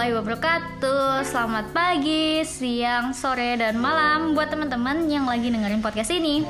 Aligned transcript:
Warahmatullahi 0.00 0.32
wabarakatuh. 0.32 1.28
Selamat 1.28 1.66
pagi, 1.76 2.40
siang, 2.48 3.12
sore, 3.12 3.60
dan 3.60 3.76
malam 3.76 4.32
Buat 4.32 4.48
teman-teman 4.48 5.04
yang 5.12 5.28
lagi 5.28 5.52
dengerin 5.52 5.84
podcast 5.84 6.08
ini. 6.16 6.40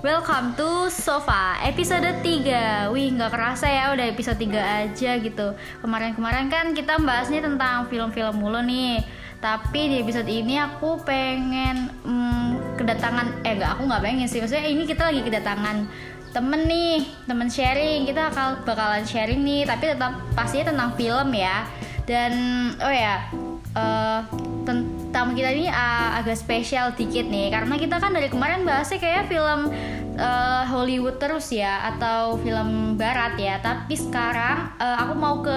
Welcome 0.00 0.56
to 0.56 0.88
Sofa 0.88 1.60
episode 1.60 2.24
3 2.24 2.88
Wih 2.88 3.12
nggak 3.20 3.36
kerasa 3.36 3.68
ya 3.68 3.92
udah 3.92 4.08
episode 4.08 4.40
3 4.40 4.80
aja 4.80 5.12
gitu. 5.20 5.52
Kemarin-kemarin 5.84 6.48
kan 6.48 6.72
kita 6.72 6.96
bahasnya 7.04 7.44
tentang 7.44 7.84
film-film 7.92 8.40
mulu 8.40 8.64
nih. 8.64 9.04
Tapi 9.44 9.80
di 9.92 9.96
episode 10.00 10.32
ini 10.32 10.56
aku 10.56 11.04
pengen 11.04 11.92
hmm, 12.00 12.80
kedatangan 12.80 13.44
Eh 13.44 13.60
nggak 13.60 13.76
aku 13.76 13.92
nggak 13.92 14.00
pengen 14.00 14.24
sih. 14.24 14.40
Maksudnya 14.40 14.64
ini 14.64 14.88
kita 14.88 15.12
lagi 15.12 15.20
kedatangan 15.20 15.84
temen 16.32 16.64
nih 16.64 17.04
temen 17.28 17.52
sharing. 17.52 18.08
Kita 18.08 18.32
bakal 18.32 18.64
bakalan 18.64 19.04
sharing 19.04 19.44
nih 19.44 19.68
tapi 19.68 19.84
tetap 19.92 20.16
pastinya 20.32 20.72
tentang 20.72 20.96
film 20.96 21.28
ya 21.36 21.68
dan 22.04 22.32
oh 22.80 22.92
ya 22.92 23.28
uh, 23.74 24.20
tamu 25.14 25.30
kita 25.38 25.54
ini 25.54 25.70
uh, 25.70 26.18
agak 26.18 26.34
spesial 26.34 26.90
dikit 26.98 27.30
nih. 27.30 27.54
Karena 27.54 27.78
kita 27.78 28.02
kan 28.02 28.10
dari 28.10 28.26
kemarin 28.26 28.66
bahasnya 28.66 28.98
kayak 28.98 29.30
film 29.30 29.70
uh, 30.18 30.62
Hollywood 30.66 31.22
terus 31.22 31.54
ya 31.54 31.94
atau 31.94 32.34
film 32.42 32.98
Barat 32.98 33.38
ya. 33.38 33.62
Tapi 33.62 33.94
sekarang 33.94 34.74
uh, 34.82 34.96
aku 35.06 35.14
mau 35.14 35.38
ke 35.44 35.56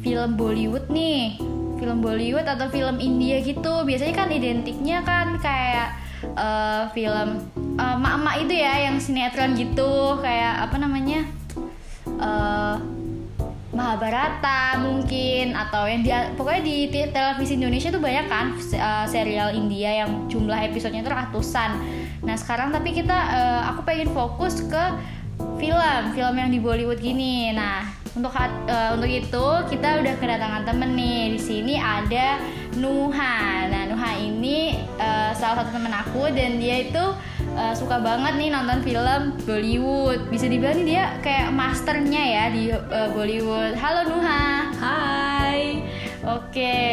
film 0.00 0.40
Bollywood 0.40 0.88
nih. 0.88 1.36
Film 1.78 2.02
Bollywood 2.02 2.48
atau 2.48 2.66
film 2.72 2.96
India 2.98 3.38
gitu. 3.44 3.84
Biasanya 3.84 4.14
kan 4.16 4.28
identiknya 4.32 5.04
kan 5.04 5.36
kayak 5.38 5.94
uh, 6.34 6.90
film 6.96 7.44
uh, 7.76 7.96
mak-mak 8.00 8.40
itu 8.42 8.56
ya 8.56 8.88
yang 8.88 8.96
sinetron 8.98 9.54
gitu. 9.54 10.16
Kayak 10.24 10.64
apa 10.64 10.76
namanya 10.80 11.28
uh, 12.18 12.97
Mahabharata 13.78 14.82
mungkin 14.82 15.54
atau 15.54 15.86
yang 15.86 16.02
dia 16.02 16.34
pokoknya 16.34 16.62
di 16.66 16.76
televisi 17.14 17.54
Indonesia 17.54 17.94
tuh 17.94 18.02
banyak 18.02 18.26
kan 18.26 18.58
uh, 18.74 19.06
serial 19.06 19.54
India 19.54 20.02
yang 20.02 20.26
jumlah 20.26 20.58
episodenya 20.66 21.06
itu 21.06 21.12
ratusan. 21.14 21.78
Nah 22.26 22.34
sekarang 22.34 22.74
tapi 22.74 22.90
kita 22.90 23.14
uh, 23.14 23.62
aku 23.70 23.86
pengen 23.86 24.10
fokus 24.10 24.66
ke 24.66 24.84
film 25.62 26.02
film 26.10 26.34
yang 26.34 26.50
di 26.50 26.58
Bollywood 26.58 26.98
gini. 26.98 27.54
Nah 27.54 27.86
untuk 28.18 28.34
uh, 28.34 28.98
untuk 28.98 29.06
itu 29.06 29.46
kita 29.70 30.02
udah 30.02 30.14
kedatangan 30.18 30.66
temen 30.66 30.98
nih 30.98 31.38
di 31.38 31.40
sini 31.40 31.78
ada 31.78 32.42
Nuha. 32.74 33.70
Nah 33.70 33.94
Nuha 33.94 34.10
ini 34.18 34.74
salah 35.38 35.62
satu 35.62 35.70
temen 35.70 35.94
aku 35.94 36.26
dan 36.34 36.58
dia 36.58 36.82
itu 36.82 37.04
uh, 37.58 37.74
suka 37.74 37.98
banget 37.98 38.38
nih 38.38 38.54
nonton 38.54 38.78
film 38.86 39.34
Bollywood. 39.42 40.30
Bisa 40.30 40.46
dibilang 40.46 40.78
nih 40.78 40.86
dia 40.94 41.04
kayak 41.18 41.50
masternya 41.50 42.22
ya 42.22 42.44
di 42.54 42.70
uh, 42.70 43.10
Bollywood. 43.10 43.74
Halo 43.74 44.06
Nuha. 44.06 44.70
Hai. 44.78 45.82
Oke. 46.22 46.54
Okay. 46.54 46.86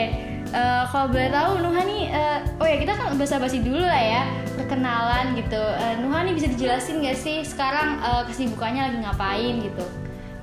Uh, 0.50 0.88
kalau 0.90 1.12
boleh 1.14 1.30
tahu 1.30 1.52
Nuha 1.62 1.82
nih, 1.84 2.04
uh, 2.16 2.40
oh 2.64 2.68
ya 2.70 2.78
kita 2.80 2.96
kan 2.96 3.14
basa-basi 3.20 3.60
dulu 3.60 3.84
lah 3.86 4.02
ya 4.02 4.24
perkenalan 4.58 5.38
gitu. 5.38 5.62
Uh, 5.62 5.96
Nuha 6.02 6.26
nih 6.26 6.34
bisa 6.34 6.48
dijelasin 6.50 7.06
gak 7.06 7.18
sih 7.20 7.46
sekarang 7.46 8.02
uh, 8.02 8.26
kesibukannya 8.26 8.90
lagi 8.90 8.98
ngapain 9.04 9.56
gitu? 9.62 9.86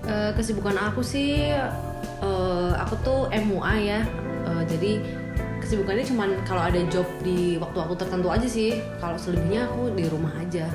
uh, 0.06 0.30
kesibukan 0.34 0.76
aku 0.78 1.02
sih 1.04 1.52
uh, 2.22 2.72
aku 2.78 2.94
tuh 3.02 3.20
MUA 3.30 3.74
ya 3.82 4.00
uh, 4.46 4.62
jadi 4.66 5.02
kesibukannya 5.72 6.04
cuman 6.04 6.30
kalau 6.44 6.68
ada 6.68 6.76
job 6.92 7.08
di 7.24 7.56
waktu-waktu 7.56 7.96
tertentu 7.96 8.28
aja 8.28 8.44
sih. 8.44 8.76
Kalau 9.00 9.16
selebihnya 9.16 9.72
aku 9.72 9.88
di 9.96 10.04
rumah 10.04 10.28
aja. 10.36 10.68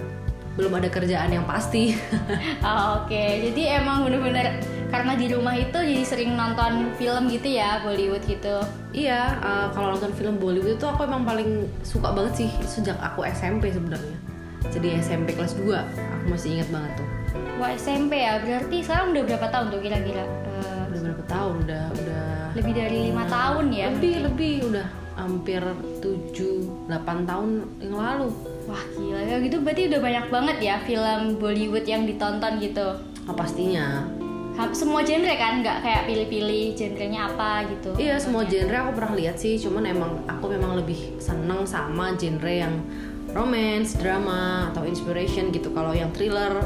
Belum 0.57 0.73
ada 0.73 0.89
kerjaan 0.89 1.29
yang 1.29 1.45
pasti. 1.45 1.93
Oh, 2.65 3.05
oke. 3.05 3.13
Okay. 3.13 3.53
jadi 3.53 3.85
emang 3.85 4.01
bener-bener 4.09 4.57
karena 4.89 5.13
di 5.13 5.29
rumah 5.29 5.53
itu 5.53 5.77
jadi 5.77 6.01
sering 6.01 6.33
nonton 6.33 6.89
film 6.97 7.29
gitu 7.29 7.45
ya 7.45 7.85
Bollywood 7.85 8.25
gitu? 8.25 8.57
Iya 8.89 9.37
uh, 9.37 9.69
kalau 9.69 9.93
nonton 9.93 10.09
film 10.17 10.41
Bollywood 10.41 10.81
itu 10.81 10.87
aku 10.89 11.05
emang 11.05 11.21
paling 11.21 11.69
suka 11.85 12.09
banget 12.09 12.33
sih 12.33 12.49
sejak 12.65 12.97
aku 12.97 13.21
SMP 13.29 13.69
sebenarnya. 13.69 14.17
Jadi 14.73 14.97
SMP 14.97 15.37
kelas 15.37 15.53
2 15.61 15.77
aku 15.77 16.25
masih 16.33 16.57
ingat 16.57 16.73
banget 16.73 16.91
tuh. 16.97 17.07
Wah 17.61 17.69
SMP 17.77 18.25
ya, 18.25 18.41
berarti 18.41 18.81
sekarang 18.81 19.13
udah 19.13 19.23
berapa 19.29 19.47
tahun 19.53 19.65
tuh 19.69 19.79
kira-kira? 19.85 20.25
Uh, 20.25 20.81
udah 20.89 20.99
berapa 21.05 21.23
tahun? 21.29 21.53
Udah 21.65 21.83
udah 21.93 22.36
lebih 22.57 22.73
dari 22.73 22.97
lima 23.13 23.23
tahun 23.29 23.69
ya? 23.69 23.93
Lebih 23.93 24.15
lebih 24.25 24.53
udah 24.73 24.87
hampir 25.17 25.61
7 26.01 26.89
8 26.89 27.29
tahun 27.29 27.49
yang 27.81 27.95
lalu. 27.97 28.29
Wah 28.65 28.83
gila 28.97 29.21
ya 29.21 29.37
gitu 29.41 29.57
berarti 29.61 29.89
udah 29.89 29.99
banyak 30.01 30.25
banget 30.33 30.57
ya 30.61 30.75
film 30.85 31.37
Bollywood 31.37 31.85
yang 31.85 32.09
ditonton 32.09 32.57
gitu. 32.57 32.97
Nah, 33.29 33.35
pastinya. 33.37 34.05
Semua 34.73 35.05
genre 35.05 35.37
kan, 35.37 35.61
nggak 35.61 35.85
kayak 35.85 36.03
pilih-pilih 36.09 36.73
genrenya 36.73 37.29
apa 37.29 37.69
gitu. 37.69 37.93
Iya 38.01 38.17
semua 38.17 38.41
genre 38.49 38.73
aku 38.73 38.91
pernah 38.97 39.13
lihat 39.13 39.37
sih, 39.37 39.61
cuman 39.61 39.85
emang 39.85 40.25
aku 40.25 40.49
memang 40.49 40.81
lebih 40.81 41.13
seneng 41.21 41.61
sama 41.69 42.17
genre 42.17 42.49
yang 42.49 42.81
romance, 43.37 43.93
drama 44.01 44.73
atau 44.73 44.81
inspiration 44.81 45.53
gitu. 45.53 45.69
Kalau 45.77 45.93
yang 45.93 46.09
thriller 46.09 46.57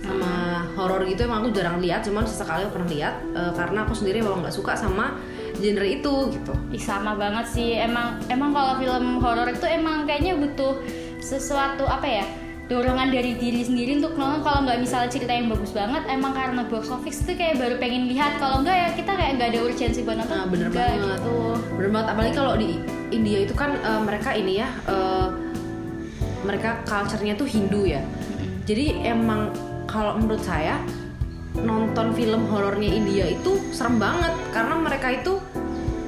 sama 0.00 0.64
horor 0.78 1.02
gitu 1.04 1.28
emang 1.28 1.44
aku 1.44 1.50
jarang 1.52 1.76
lihat 1.82 2.00
cuman 2.00 2.24
sesekali 2.24 2.64
aku 2.64 2.80
pernah 2.80 2.88
lihat 2.88 3.14
uh, 3.36 3.52
karena 3.52 3.84
aku 3.84 3.92
sendiri 3.92 4.24
memang 4.24 4.40
nggak 4.40 4.56
suka 4.56 4.72
sama 4.72 5.20
genre 5.60 5.86
itu 5.86 6.14
gitu. 6.32 6.52
Ih, 6.72 6.82
sama 6.82 7.12
banget 7.14 7.46
sih. 7.52 7.76
Emang 7.76 8.18
emang 8.32 8.50
kalau 8.56 8.80
film 8.80 9.20
horor 9.20 9.48
itu 9.52 9.66
emang 9.68 10.08
kayaknya 10.08 10.34
butuh 10.40 10.80
sesuatu 11.20 11.84
apa 11.84 12.08
ya 12.08 12.26
dorongan 12.70 13.10
dari 13.10 13.34
diri 13.34 13.66
sendiri 13.66 13.98
untuk 13.98 14.14
nonton. 14.14 14.46
Kalau 14.46 14.62
nggak 14.62 14.78
misalnya 14.78 15.10
cerita 15.10 15.34
yang 15.34 15.50
bagus 15.50 15.74
banget 15.74 16.06
emang 16.06 16.32
karena 16.32 16.62
box 16.70 16.86
office 16.86 17.26
tuh 17.26 17.34
kayak 17.34 17.58
baru 17.58 17.76
pengen 17.82 18.06
lihat. 18.06 18.38
Kalau 18.38 18.62
nggak 18.62 18.76
ya 18.78 18.88
kita 18.94 19.12
kayak 19.18 19.32
nggak 19.36 19.48
ada 19.50 19.60
urgensi 19.66 20.00
buat 20.06 20.16
nonton. 20.22 20.38
Nah, 20.38 20.46
bener 20.46 20.68
banget. 20.70 21.18
gitu. 21.18 21.36
bener 21.74 21.90
banget. 21.90 22.08
Apalagi 22.14 22.32
kalau 22.38 22.52
di 22.54 22.78
India 23.10 23.38
itu 23.42 23.54
kan 23.58 23.74
uh, 23.82 24.00
mereka 24.06 24.30
ini 24.38 24.62
ya 24.62 24.70
uh, 24.86 25.34
mereka 26.46 26.78
culture-nya 26.86 27.34
tuh 27.34 27.50
Hindu 27.50 27.90
ya. 27.90 28.00
Jadi 28.70 29.02
emang 29.02 29.50
kalau 29.90 30.14
menurut 30.14 30.46
saya 30.46 30.78
nonton 31.58 32.14
film 32.14 32.46
horornya 32.46 32.86
India 32.86 33.26
itu 33.26 33.58
serem 33.74 33.98
banget. 33.98 34.30
Karena 34.54 34.78
mereka 34.78 35.10
itu 35.10 35.42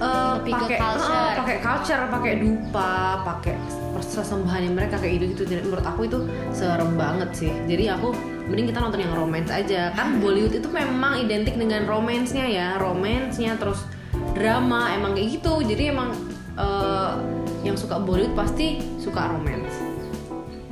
uh, 0.03 0.37
pakai 0.43 0.79
uh, 0.83 1.33
pakai 1.39 1.57
culture, 1.63 2.03
pakai 2.11 2.33
dupa, 2.43 3.23
pakai 3.23 3.55
sesembahannya 4.03 4.75
mereka 4.75 4.99
kayak 4.99 5.23
gitu 5.23 5.25
gitu. 5.33 5.43
Jadi 5.55 5.61
menurut 5.71 5.87
aku 5.87 6.11
itu 6.11 6.19
serem 6.51 6.99
banget 6.99 7.31
sih. 7.33 7.53
Jadi 7.71 7.89
aku 7.89 8.11
mending 8.51 8.75
kita 8.75 8.83
nonton 8.83 9.01
yang 9.01 9.15
romance 9.15 9.49
aja. 9.55 9.95
Kan 9.95 10.19
Bollywood 10.19 10.59
itu 10.59 10.69
memang 10.69 11.23
identik 11.23 11.55
dengan 11.55 11.87
romansnya 11.87 12.45
ya, 12.45 12.69
romansnya 12.83 13.55
terus 13.57 13.87
drama 14.35 14.91
emang 14.93 15.15
kayak 15.15 15.41
gitu. 15.41 15.63
Jadi 15.63 15.95
emang 15.95 16.13
uh, 16.59 17.17
yang 17.63 17.79
suka 17.79 18.03
Bollywood 18.03 18.35
pasti 18.35 18.83
suka 18.99 19.31
romance. 19.31 19.73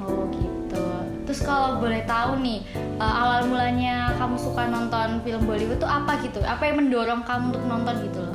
Oh 0.03 0.27
gitu. 0.35 0.85
Terus 1.31 1.41
kalau 1.47 1.79
boleh 1.79 2.03
tahu 2.05 2.43
nih, 2.43 2.67
uh, 2.99 3.15
awal 3.25 3.47
mulanya 3.47 4.11
kamu 4.19 4.37
suka 4.37 4.67
nonton 4.67 5.23
film 5.23 5.47
Bollywood 5.47 5.79
tuh 5.79 5.89
apa 5.89 6.19
gitu? 6.27 6.43
Apa 6.43 6.67
yang 6.67 6.83
mendorong 6.83 7.23
kamu 7.23 7.55
untuk 7.55 7.65
nonton 7.71 7.95
gitu 8.11 8.19
loh? 8.21 8.30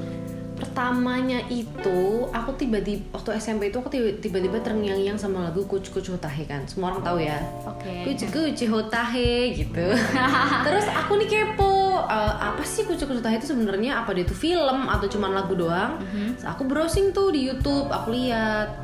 Pertamanya 0.76 1.40
itu 1.48 2.28
aku 2.36 2.52
tiba-tiba 2.60 3.00
waktu 3.16 3.40
SMP 3.40 3.72
itu 3.72 3.80
aku 3.80 3.88
tiba-tiba 4.20 4.60
terngiang-ngiang 4.60 5.16
sama 5.16 5.48
lagu 5.48 5.64
Kuch 5.64 5.88
Kuch 5.88 6.12
Hotahe 6.12 6.44
kan. 6.44 6.68
Semua 6.68 6.92
orang 6.92 7.00
tahu 7.00 7.24
ya. 7.24 7.40
Okay. 7.80 8.04
Kuch 8.04 8.28
Kuch 8.28 8.60
Hotahe 8.68 9.56
gitu. 9.56 9.88
Terus 10.68 10.86
aku 10.92 11.16
nih 11.16 11.32
kepo, 11.32 12.04
uh, 12.04 12.34
apa 12.36 12.60
sih 12.68 12.84
Kuch 12.84 13.00
Kuch 13.00 13.24
Hotahe 13.24 13.40
itu 13.40 13.56
sebenarnya 13.56 14.04
apa 14.04 14.12
dia 14.12 14.28
itu 14.28 14.36
film 14.36 14.92
atau 14.92 15.08
cuma 15.08 15.32
lagu 15.32 15.56
doang? 15.56 15.96
Mm 16.04 16.08
-hmm. 16.12 16.30
so, 16.44 16.52
aku 16.52 16.68
browsing 16.68 17.16
tuh 17.16 17.32
di 17.32 17.48
YouTube, 17.48 17.88
aku 17.88 18.12
lihat 18.12 18.76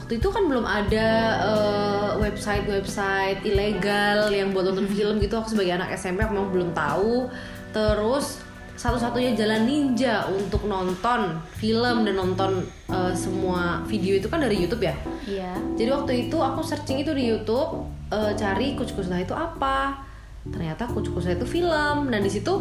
waktu 0.00 0.16
itu 0.16 0.28
kan 0.32 0.48
belum 0.48 0.64
ada 0.64 1.08
uh, 1.44 2.10
website-website 2.16 3.44
ilegal 3.44 4.32
yang 4.32 4.56
buat 4.56 4.72
nonton 4.72 4.88
film 4.88 5.20
gitu 5.20 5.36
aku 5.36 5.52
sebagai 5.52 5.76
anak 5.76 5.92
SMP 6.00 6.24
aku 6.24 6.32
memang 6.32 6.52
belum 6.52 6.70
tahu 6.72 7.28
terus 7.74 8.45
satu-satunya 8.76 9.32
jalan 9.32 9.64
ninja 9.64 10.28
untuk 10.28 10.68
nonton 10.68 11.40
film 11.56 12.04
dan 12.04 12.14
nonton 12.14 12.62
uh, 12.92 13.10
semua 13.16 13.80
video 13.88 14.20
itu 14.20 14.28
kan 14.28 14.44
dari 14.44 14.60
YouTube 14.60 14.84
ya. 14.84 14.96
Iya. 15.24 15.52
Jadi 15.80 15.90
waktu 15.90 16.12
itu 16.28 16.36
aku 16.36 16.60
searching 16.60 17.00
itu 17.00 17.16
di 17.16 17.32
YouTube 17.32 17.88
uh, 18.12 18.32
cari 18.36 18.76
kucing 18.76 19.00
itu 19.16 19.32
apa. 19.32 20.04
Ternyata 20.46 20.86
kucing 20.92 21.16
itu 21.16 21.46
film 21.48 22.12
dan 22.12 22.20
di 22.20 22.30
situ 22.30 22.52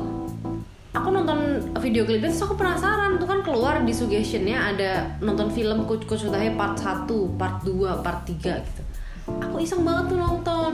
aku 0.96 1.12
nonton 1.12 1.60
video 1.84 2.08
klipnya 2.08 2.32
terus 2.32 2.48
aku 2.48 2.56
penasaran 2.56 3.20
tuh 3.20 3.28
kan 3.28 3.44
keluar 3.44 3.84
di 3.84 3.92
suggestionnya 3.92 4.72
ada 4.74 4.92
nonton 5.20 5.52
film 5.52 5.84
Utahe 5.84 6.56
part 6.56 6.80
1, 6.80 7.12
part 7.36 7.60
2, 7.68 8.00
part 8.00 8.24
3 8.24 8.32
gitu 8.40 8.82
aku 9.28 9.56
iseng 9.60 9.84
banget 9.84 10.16
tuh 10.16 10.20
nonton 10.22 10.72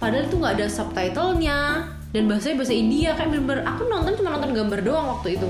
padahal 0.00 0.24
itu 0.24 0.36
nggak 0.38 0.54
ada 0.56 0.66
subtitlenya 0.70 1.58
dan 2.16 2.32
bahasanya 2.32 2.64
bahasa 2.64 2.72
India 2.72 3.12
kayak 3.12 3.28
bener-bener 3.28 3.60
aku 3.68 3.84
nonton 3.92 4.16
cuma 4.16 4.32
nonton 4.32 4.56
gambar 4.56 4.80
doang 4.80 5.06
waktu 5.12 5.36
itu. 5.36 5.48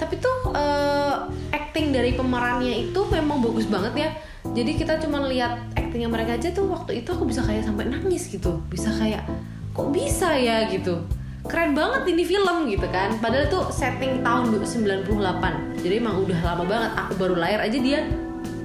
Tapi 0.00 0.16
tuh 0.16 0.56
uh, 0.56 1.28
acting 1.52 1.92
dari 1.92 2.16
pemerannya 2.16 2.88
itu 2.88 3.00
memang 3.12 3.44
bagus 3.44 3.68
banget 3.68 4.08
ya. 4.08 4.10
Jadi 4.56 4.80
kita 4.80 4.96
cuma 5.04 5.20
lihat 5.28 5.68
actingnya 5.76 6.08
mereka 6.08 6.40
aja 6.40 6.48
tuh 6.48 6.64
waktu 6.72 7.04
itu 7.04 7.12
aku 7.12 7.28
bisa 7.28 7.44
kayak 7.44 7.68
sampai 7.68 7.92
nangis 7.92 8.24
gitu. 8.32 8.64
Bisa 8.72 8.88
kayak 8.96 9.28
kok 9.76 9.92
bisa 9.92 10.32
ya? 10.32 10.64
gitu. 10.72 11.04
Keren 11.44 11.76
banget 11.76 12.08
ini 12.08 12.24
film 12.24 12.72
gitu 12.72 12.88
kan. 12.88 13.12
Padahal 13.20 13.52
itu 13.52 13.60
setting 13.68 14.24
tahun 14.24 14.64
98 14.64 15.84
jadi 15.84 15.94
emang 16.00 16.24
udah 16.24 16.40
lama 16.40 16.64
banget. 16.64 16.90
Aku 17.04 17.12
baru 17.20 17.36
lahir 17.36 17.60
aja 17.60 17.76
dia 17.76 18.00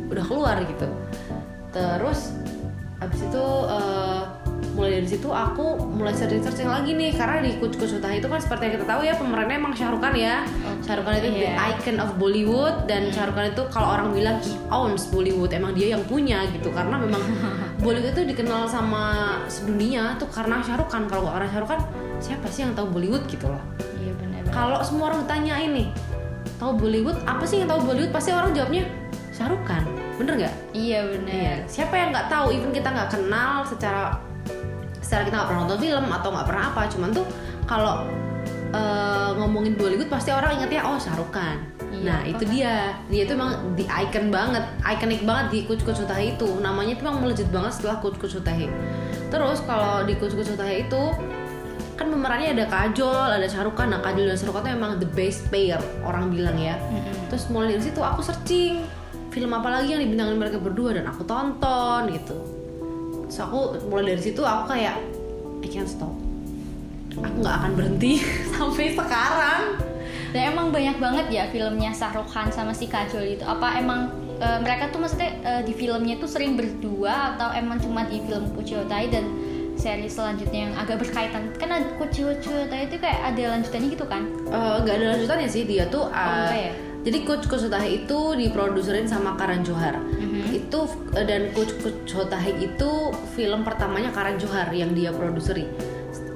udah 0.07 0.24
keluar 0.24 0.56
gitu. 0.63 0.88
Terus 1.75 2.31
abis 3.03 3.19
itu 3.19 3.45
uh, 3.68 4.25
mulai 4.77 5.01
dari 5.01 5.09
situ 5.09 5.25
aku 5.33 5.81
mulai 5.97 6.13
searching 6.13 6.45
searching 6.45 6.69
lagi 6.69 6.94
nih. 6.94 7.18
Karena 7.18 7.41
di 7.41 7.57
Kuch 7.57 7.74
Kuch 7.81 7.97
Utah 7.97 8.13
itu 8.13 8.29
kan 8.29 8.38
seperti 8.38 8.69
yang 8.69 8.74
kita 8.77 8.85
tahu 8.85 9.01
ya 9.01 9.13
pemerannya 9.18 9.57
emang 9.57 9.74
Khan 9.74 10.13
ya. 10.13 10.45
Okay, 10.85 11.01
Khan 11.01 11.15
itu 11.18 11.29
the 11.33 11.50
yeah. 11.50 11.68
icon 11.74 11.97
of 11.97 12.13
Bollywood 12.21 12.85
dan 12.85 13.09
Khan 13.09 13.50
itu 13.50 13.63
kalau 13.74 13.97
orang 13.97 14.13
bilang 14.13 14.38
he 14.45 14.53
owns 14.69 15.09
Bollywood 15.09 15.50
emang 15.50 15.74
dia 15.74 15.97
yang 15.97 16.06
punya 16.06 16.45
gitu. 16.53 16.69
Karena 16.69 17.01
memang 17.01 17.19
Bollywood 17.83 18.13
itu 18.13 18.21
dikenal 18.29 18.69
sama 18.69 19.41
sedunia 19.50 20.13
tuh 20.21 20.29
karena 20.29 20.62
Khan. 20.62 21.09
Kalau 21.09 21.33
Rukh 21.33 21.65
Khan 21.65 21.81
siapa 22.21 22.45
sih 22.45 22.62
yang 22.62 22.77
tahu 22.77 22.94
Bollywood 22.94 23.25
gitu 23.25 23.50
loh. 23.50 23.62
Iya 23.97 24.13
benar 24.13 24.45
kalau 24.53 24.79
semua 24.85 25.13
orang 25.13 25.25
ditanya 25.25 25.56
ini 25.57 25.89
tahu 26.57 26.77
Bollywood? 26.77 27.18
Apa 27.25 27.45
sih 27.45 27.62
yang 27.62 27.69
tahu 27.69 27.85
Bollywood? 27.85 28.13
Pasti 28.13 28.33
orang 28.33 28.53
jawabnya 28.53 28.85
Khan. 29.38 29.85
Bener 30.18 30.33
nggak? 30.33 30.56
Iya 30.74 31.00
benar. 31.13 31.29
Iya. 31.29 31.53
Siapa 31.69 31.94
yang 31.94 32.09
nggak 32.09 32.27
tahu? 32.31 32.50
Even 32.50 32.74
kita 32.74 32.89
nggak 32.89 33.13
kenal 33.13 33.62
secara 33.62 34.18
secara 35.07 35.24
kita 35.24 35.36
nggak 35.39 35.48
pernah 35.48 35.62
nonton 35.63 35.80
film 35.80 36.06
atau 36.12 36.30
nggak 36.36 36.48
pernah 36.51 36.63
apa, 36.75 36.81
cuman 36.92 37.09
tuh 37.15 37.25
kalau 37.63 38.04
eh, 38.75 39.31
ngomongin 39.39 39.80
Bollywood 39.80 40.12
pasti 40.12 40.36
orang 40.36 40.59
ingetnya 40.59 40.83
oh 40.83 41.00
Khan. 41.31 41.63
Iya, 41.88 42.04
nah 42.04 42.19
itu 42.27 42.44
dia, 42.51 43.00
dia 43.07 43.24
tuh 43.24 43.39
emang 43.39 43.56
di 43.80 43.88
icon 43.88 44.27
banget, 44.27 44.68
ikonik 44.83 45.24
banget 45.24 45.45
di 45.56 45.59
Kuch 45.63 45.80
Kuch 45.88 46.04
Utahe 46.04 46.36
itu. 46.36 46.59
Namanya 46.59 47.00
tuh 47.00 47.07
emang 47.07 47.24
melejit 47.24 47.48
banget 47.48 47.80
setelah 47.80 48.04
Kuch 48.04 48.19
Kuch 48.19 48.36
Utahe. 48.36 48.68
Terus 49.31 49.63
kalau 49.63 50.04
di 50.04 50.19
Kuch 50.19 50.36
Kuch 50.36 50.51
Utahe 50.51 50.83
itu 50.83 51.04
kan 51.95 52.12
pemerannya 52.12 52.60
ada 52.60 52.68
Kajol, 52.68 53.39
ada 53.39 53.48
Khan. 53.48 53.95
Nah 53.95 54.03
Kajol 54.03 54.27
dan 54.27 54.36
Khan 54.36 54.62
tuh 54.68 54.71
emang 54.75 54.92
the 55.00 55.07
best 55.15 55.48
pair 55.48 55.80
orang 56.03 56.27
bilang 56.27 56.60
ya. 56.60 56.75
Terus 57.31 57.48
mulai 57.48 57.80
dari 57.80 57.88
situ 57.88 58.03
aku 58.03 58.19
searching 58.19 58.83
film 59.31 59.56
apa 59.56 59.71
lagi 59.71 59.95
yang 59.95 60.03
dibintangin 60.03 60.36
mereka 60.36 60.60
berdua 60.60 60.92
dan 60.92 61.07
aku 61.07 61.24
tonton 61.24 62.12
gitu. 62.12 62.56
Terus 63.27 63.39
aku 63.44 63.59
mulai 63.91 64.15
dari 64.15 64.21
situ 64.24 64.41
aku 64.44 64.71
kayak 64.71 64.95
I 65.63 65.68
can't 65.68 65.88
stop. 65.88 66.12
Aku 67.18 67.38
nggak 67.44 67.56
akan 67.63 67.71
berhenti 67.75 68.24
sampai 68.56 68.95
sekarang. 68.95 69.62
Dan 70.31 70.41
emang 70.56 70.71
banyak 70.71 71.00
banget 71.00 71.27
ya 71.31 71.44
filmnya 71.51 71.91
Shah 71.95 72.12
Rukh 72.15 72.29
Khan 72.31 72.51
sama 72.51 72.71
si 72.71 72.88
Kajol 72.88 73.39
itu. 73.39 73.44
Apa 73.44 73.79
emang 73.79 74.12
eh, 74.39 74.59
mereka 74.63 74.91
tuh 74.91 75.03
maksudnya 75.03 75.31
eh, 75.44 75.62
di 75.65 75.74
filmnya 75.75 76.19
tuh 76.19 76.29
sering 76.29 76.56
berdua 76.56 77.35
atau 77.35 77.51
emang 77.56 77.79
cuma 77.83 78.07
di 78.07 78.24
film 78.24 78.51
Kuchiotai 78.56 79.12
dan 79.12 79.25
seri 79.77 80.09
selanjutnya 80.09 80.71
yang 80.71 80.74
agak 80.77 81.03
berkaitan? 81.03 81.51
Kan 81.57 81.74
ada 81.74 81.88
Kuchiotai 82.00 82.88
itu 82.88 82.95
kayak 83.01 83.33
ada 83.33 83.44
lanjutannya 83.57 83.88
gitu 83.91 84.06
kan? 84.06 84.24
Eh, 84.47 84.75
nggak 84.83 84.95
ada 84.95 85.06
lanjutannya 85.18 85.50
sih 85.50 85.63
dia 85.65 85.89
tuh. 85.89 86.07
enggak 86.12 86.62
ya? 86.71 86.74
Jadi 87.07 87.24
Coach 87.24 87.47
itu 87.88 88.19
diproduserin 88.35 89.07
sama 89.07 89.39
Karan 89.39 89.63
Johar. 89.63 89.95
Itu 90.57 90.80
eh, 91.13 91.25
dan 91.25 91.54
Coach 91.54 91.77
Coach 91.80 92.12
Hotahe 92.18 92.57
itu 92.57 92.92
film 93.38 93.62
pertamanya 93.62 94.09
Karan 94.09 94.42
Johar 94.42 94.74
yang 94.74 94.98
dia 94.98 95.13
produseri. 95.13 95.69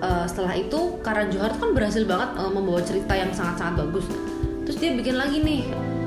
Eh, 0.02 0.26
setelah 0.30 0.54
itu 0.54 1.02
Karan 1.02 1.34
Johar 1.34 1.58
kan 1.58 1.74
berhasil 1.74 2.06
banget 2.06 2.38
eh, 2.38 2.52
membawa 2.54 2.82
cerita 2.86 3.14
yang 3.18 3.34
sangat-sangat 3.34 3.82
bagus. 3.82 4.06
Terus 4.70 4.78
dia 4.78 4.92
bikin 4.94 5.18
lagi 5.18 5.42
nih 5.42 5.62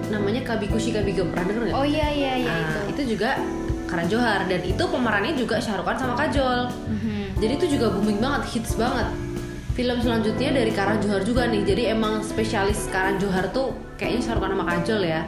namanya 0.09 0.45
Kabikushi 0.45 0.95
Kabigem 0.95 1.33
pernah 1.35 1.47
denger 1.51 1.63
nggak? 1.71 1.77
Oh 1.77 1.87
iya 1.87 2.09
iya 2.13 2.33
iya 2.39 2.55
Nah, 2.55 2.63
itu. 2.63 2.79
itu 2.95 3.03
juga 3.17 3.41
Karan 3.89 4.09
Johar 4.09 4.41
dan 4.49 4.61
itu 4.65 4.85
pemerannya 4.85 5.33
juga 5.39 5.61
Khan 5.61 5.97
sama 5.99 6.15
Kajol. 6.19 6.61
Mhm. 6.91 7.39
Jadi 7.39 7.53
itu 7.61 7.67
juga 7.79 7.93
booming 7.93 8.19
banget, 8.19 8.43
hits 8.57 8.75
banget. 8.75 9.07
Film 9.75 9.99
selanjutnya 9.99 10.51
dari 10.55 10.71
Karan 10.71 10.99
Johar 11.03 11.23
juga 11.27 11.47
nih. 11.51 11.63
Jadi 11.67 11.83
emang 11.91 12.23
spesialis 12.23 12.87
Karan 12.91 13.19
Johar 13.19 13.51
tuh 13.51 13.75
kayaknya 13.99 14.23
Khan 14.35 14.51
sama 14.55 14.65
Kajol 14.67 15.03
ya. 15.03 15.23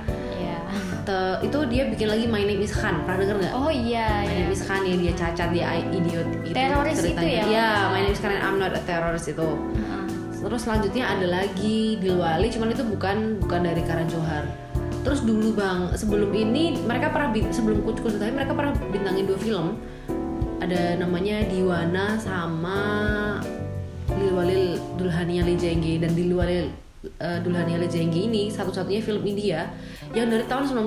Te- 1.07 1.39
itu 1.47 1.59
dia 1.71 1.87
bikin 1.87 2.11
lagi 2.11 2.27
My 2.27 2.43
Name 2.43 2.67
is 2.67 2.75
Khan. 2.75 3.07
Pernah 3.07 3.19
denger 3.23 3.37
nggak? 3.47 3.55
Oh 3.55 3.71
iya 3.71 4.27
My 4.27 4.27
iya. 4.27 4.37
Name 4.43 4.53
is 4.53 4.63
Khan 4.67 4.83
ya 4.83 4.95
dia 4.99 5.13
cacat 5.15 5.49
dia 5.55 5.65
idiot 5.79 6.29
itu 6.43 6.51
Teroris 6.51 6.99
itu 6.99 7.25
ya? 7.25 7.43
Iya, 7.47 7.71
My 7.95 8.01
Name 8.03 8.15
is 8.15 8.19
Khan 8.19 8.35
and 8.35 8.43
I'm 8.43 8.59
not 8.59 8.75
a 8.75 8.83
terrorist 8.83 9.31
itu. 9.31 9.47
Heeh. 9.47 10.05
Terus 10.47 10.63
selanjutnya 10.63 11.11
ada 11.11 11.27
lagi 11.27 11.99
Dilwali, 11.99 12.47
cuman 12.53 12.71
itu 12.71 12.83
bukan 12.87 13.43
bukan 13.43 13.61
dari 13.67 13.83
Karan 13.83 14.07
Johar. 14.07 14.47
Terus 15.03 15.23
dulu 15.23 15.55
bang, 15.55 15.95
sebelum 15.95 16.35
ini 16.35 16.83
mereka 16.83 17.15
pernah 17.15 17.31
sebelum 17.55 17.83
Kuch 17.87 18.03
Kuch 18.03 18.15
Hotahe, 18.19 18.35
mereka 18.35 18.55
pernah 18.55 18.75
bintangin 18.91 19.27
dua 19.27 19.39
film. 19.39 19.67
Ada 20.59 20.99
namanya 20.99 21.47
Diwana 21.47 22.19
sama 22.19 22.79
Dilwali 24.11 24.79
Dulhania 24.99 25.43
Le 25.43 25.55
Jenge 25.59 25.99
dan 25.99 26.15
Dilwali 26.15 26.86
eh, 27.15 27.39
Dulhania 27.41 27.77
Le 27.77 27.87
Jenge 27.87 28.17
ini 28.21 28.47
satu-satunya 28.47 28.99
film 28.99 29.23
India 29.23 29.71
yang 30.11 30.27
dari 30.27 30.43
tahun 30.43 30.65
95 30.65 30.87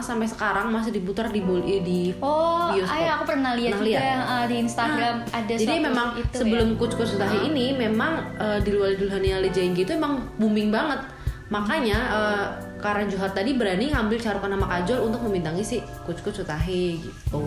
sampai 0.00 0.26
sekarang 0.26 0.66
masih 0.68 0.90
diputar 0.90 1.26
di 1.26 1.40
bol- 1.40 1.62
eh, 1.62 1.80
di 1.80 2.12
Oh, 2.16 2.70
Bioskop. 2.70 2.94
ayah 2.94 3.12
aku 3.14 3.24
pernah 3.26 3.52
lihat 3.52 3.72
juga 3.74 3.86
lihat? 3.86 4.02
eh, 4.02 4.44
di 4.46 4.56
Instagram 4.58 5.14
ada 5.28 5.52
Jadi 5.52 5.76
memang 5.80 6.08
itu 6.16 6.34
sebelum 6.36 6.68
ya. 6.68 6.76
Kuch 6.76 6.94
Kuch 6.94 7.12
Utahe 7.12 7.38
ini 7.44 7.66
memang 7.72 8.12
eh, 8.34 8.58
di 8.58 8.70
luar 8.70 8.94
Dulhania 8.94 9.38
Le 9.38 9.48
Jenggi 9.48 9.82
itu 9.82 9.92
emang 9.92 10.18
booming 10.36 10.68
banget. 10.68 11.02
Makanya 11.48 11.98
eh, 12.08 12.46
Karan 12.78 13.06
Johar 13.06 13.28
tadi 13.28 13.52
berani 13.52 13.90
ngambil 13.90 14.16
Khan 14.16 14.40
sama 14.40 14.64
Kajol 14.66 15.04
untuk 15.04 15.20
membintangi 15.20 15.60
si 15.60 15.76
Kuch 16.02 16.20
Kuch 16.20 16.38
Utahe 16.38 16.96
gitu. 16.96 17.40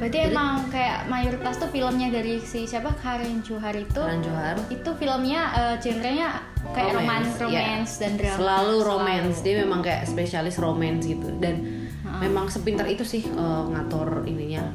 Berarti 0.00 0.32
emang 0.32 0.64
kayak 0.72 1.12
mayoritas 1.12 1.60
tuh 1.60 1.68
filmnya 1.68 2.08
dari 2.08 2.40
si 2.40 2.64
siapa 2.64 2.96
Karin 2.96 3.44
Johar 3.44 3.76
itu 3.76 4.00
Karan 4.00 4.24
Johar 4.24 4.56
itu 4.72 4.90
filmnya 4.96 5.40
eh, 5.52 5.76
genrenya 5.76 6.40
kayak 6.72 6.96
romance, 6.96 7.36
Romance, 7.36 7.40
romance 7.44 7.92
dan 8.00 8.12
drama. 8.16 8.36
selalu 8.40 8.76
romance. 8.80 9.36
Dia 9.44 9.54
memang 9.60 9.84
kayak 9.84 10.08
spesialis 10.08 10.56
romance 10.56 11.04
gitu 11.04 11.28
dan 11.36 11.84
memang 12.16 12.48
sepintar 12.48 12.88
itu 12.88 13.04
sih 13.04 13.28
eh, 13.28 13.62
ngatur 13.68 14.24
ininya. 14.24 14.72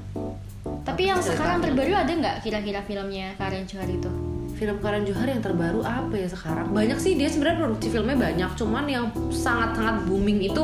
Tapi 0.86 1.10
yang 1.10 1.18
Cerita. 1.18 1.42
sekarang 1.42 1.57
terbaru 1.66 1.98
ada 1.98 2.13
nggak 2.13 2.36
kira-kira 2.45 2.86
filmnya 2.86 3.33
Karin 3.42 3.66
Johar 3.66 3.89
itu? 3.89 4.10
Film 4.56 4.77
Karan 4.80 5.04
Johar 5.04 5.27
yang 5.27 5.42
terbaru 5.42 5.81
apa 5.81 6.16
ya 6.16 6.30
sekarang? 6.30 6.69
Banyak 6.69 6.95
sih 6.95 7.18
dia 7.18 7.27
sebenarnya 7.27 7.66
produksi 7.66 7.92
filmnya 7.92 8.16
banyak, 8.16 8.50
cuman 8.56 8.86
yang 8.88 9.06
sangat-sangat 9.27 10.06
booming 10.06 10.39
itu 10.39 10.63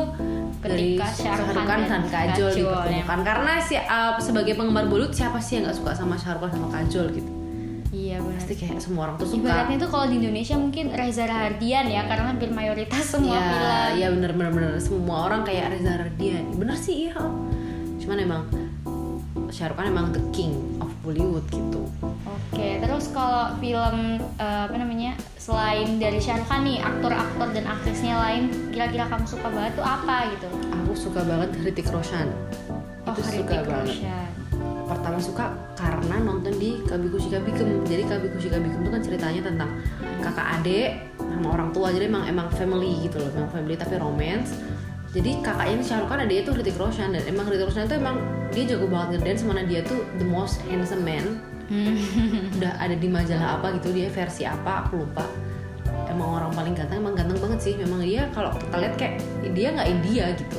Ketika 0.62 1.06
Khan 1.10 1.80
dan 1.82 2.02
Kajol 2.06 2.50
Kajol, 2.50 2.50
dipertemukan. 2.54 3.18
Karena 3.26 3.52
si 3.58 3.74
uh, 3.74 4.14
sebagai 4.22 4.54
penggemar 4.54 4.86
Bollywood 4.86 5.10
siapa 5.10 5.42
sih 5.42 5.58
yang 5.58 5.66
nggak 5.66 5.76
suka 5.76 5.90
sama 5.92 6.14
Khan 6.14 6.38
sama 6.38 6.70
Kajol 6.70 7.06
gitu? 7.12 7.30
Iya 7.92 8.24
benar. 8.24 8.40
Pasti 8.40 8.54
kayak 8.56 8.80
semua 8.80 9.02
orang 9.04 9.16
tuh 9.20 9.28
suka. 9.28 9.42
Ibaratnya 9.42 9.76
tuh 9.76 9.90
kalau 9.90 10.06
di 10.08 10.16
Indonesia 10.16 10.56
mungkin 10.56 10.84
Reza 10.94 11.28
Rahardian 11.28 11.86
ya 11.90 12.08
karena 12.08 12.24
hampir 12.24 12.48
mayoritas 12.48 13.04
semua 13.04 13.36
Iya, 13.36 13.44
film. 13.44 13.98
iya 14.00 14.06
bener 14.16 14.30
bener 14.32 14.50
bener 14.54 14.72
semua 14.80 15.28
orang 15.28 15.44
kayak 15.44 15.76
Reza 15.76 15.92
Radian. 16.00 16.44
Bener 16.56 16.76
sih 16.78 17.10
iya. 17.10 17.20
Cuman 18.00 18.16
emang 18.16 18.42
Shah 19.52 19.68
Rukh 19.68 19.76
Khan 19.76 19.92
emang 19.92 20.08
the 20.08 20.22
king 20.32 20.56
of 20.80 20.88
Bollywood 21.04 21.44
gitu. 21.52 21.84
Oke, 22.62 22.78
terus 22.78 23.10
kalau 23.10 23.58
film 23.58 24.22
eh, 24.38 24.62
apa 24.70 24.76
namanya 24.78 25.18
selain 25.34 25.98
dari 25.98 26.22
Khan 26.22 26.62
nih 26.62 26.78
aktor-aktor 26.78 27.50
dan 27.50 27.66
aktrisnya 27.66 28.14
lain 28.14 28.54
kira-kira 28.70 29.10
kamu 29.10 29.26
suka 29.26 29.50
banget 29.50 29.74
tuh 29.74 29.82
apa 29.82 30.30
gitu? 30.30 30.46
Aku 30.70 30.94
suka 30.94 31.26
banget 31.26 31.50
Hrithik 31.58 31.90
Roshan. 31.90 32.30
Oh, 33.02 33.10
itu 33.18 33.26
suka 33.26 33.50
Hrithik 33.50 33.66
banget. 33.66 34.06
Roshan. 34.06 34.30
pertama 34.86 35.18
suka 35.18 35.46
karena 35.74 36.16
nonton 36.20 36.52
di 36.60 36.78
Kabikushi 36.86 37.32
Kabigem 37.32 37.82
jadi 37.88 38.06
Kabikushi 38.06 38.52
Kabigem 38.52 38.78
itu 38.84 38.90
kan 38.92 39.02
ceritanya 39.02 39.40
tentang 39.42 39.70
kakak 40.20 40.46
adik 40.60 40.90
sama 41.16 41.48
orang 41.58 41.72
tua 41.72 41.90
jadi 41.90 42.06
emang 42.12 42.28
emang 42.28 42.46
family 42.52 43.00
gitu 43.00 43.16
loh 43.18 43.32
emang 43.32 43.50
family 43.50 43.74
tapi 43.74 43.96
romance 43.96 44.52
jadi 45.16 45.40
kakaknya 45.40 45.80
ini 45.80 45.84
Shah 45.84 46.04
Rukh 46.04 46.12
Khan 46.12 46.20
adiknya 46.28 46.44
tuh 46.44 46.54
Hrithik 46.60 46.76
Roshan 46.76 47.16
dan 47.16 47.24
emang 47.24 47.48
Hrithik 47.48 47.72
Roshan 47.72 47.88
tuh 47.88 47.96
emang 47.96 48.20
dia 48.52 48.68
jago 48.68 48.84
banget 48.84 49.08
ngedance 49.16 49.42
mana 49.48 49.64
dia 49.64 49.80
tuh 49.80 50.04
the 50.20 50.28
most 50.28 50.60
handsome 50.68 51.02
man 51.08 51.40
Hmm. 51.72 51.96
udah 52.60 52.76
ada 52.76 52.92
di 52.92 53.08
majalah 53.08 53.56
apa 53.56 53.72
gitu 53.80 53.96
dia 53.96 54.12
versi 54.12 54.44
apa 54.44 54.84
aku 54.84 55.00
lupa. 55.00 55.24
Emang 56.04 56.36
orang 56.36 56.52
paling 56.52 56.76
ganteng 56.76 57.00
emang 57.00 57.16
ganteng 57.16 57.40
banget 57.40 57.60
sih. 57.64 57.74
Memang 57.80 58.04
dia 58.04 58.28
kalau 58.36 58.52
kita 58.52 58.76
lihat 58.76 58.94
kayak 59.00 59.14
dia 59.56 59.72
nggak 59.72 59.88
India 59.88 60.24
gitu. 60.36 60.58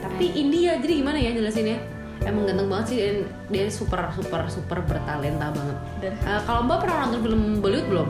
Tapi 0.00 0.26
India 0.32 0.80
jadi 0.80 1.04
gimana 1.04 1.18
ya 1.20 1.36
jelasinnya? 1.36 1.76
Emang 2.24 2.48
ganteng 2.48 2.72
banget 2.72 2.86
sih 2.88 2.98
dan 2.98 3.16
dia 3.52 3.64
super 3.68 4.00
super 4.16 4.48
super 4.48 4.80
bertalenta 4.88 5.52
banget. 5.52 5.76
Eh, 6.08 6.40
kalau 6.48 6.64
mbak 6.64 6.88
pernah 6.88 7.04
nonton 7.04 7.20
film 7.28 7.42
Bollywood 7.60 7.86
belum? 7.92 8.08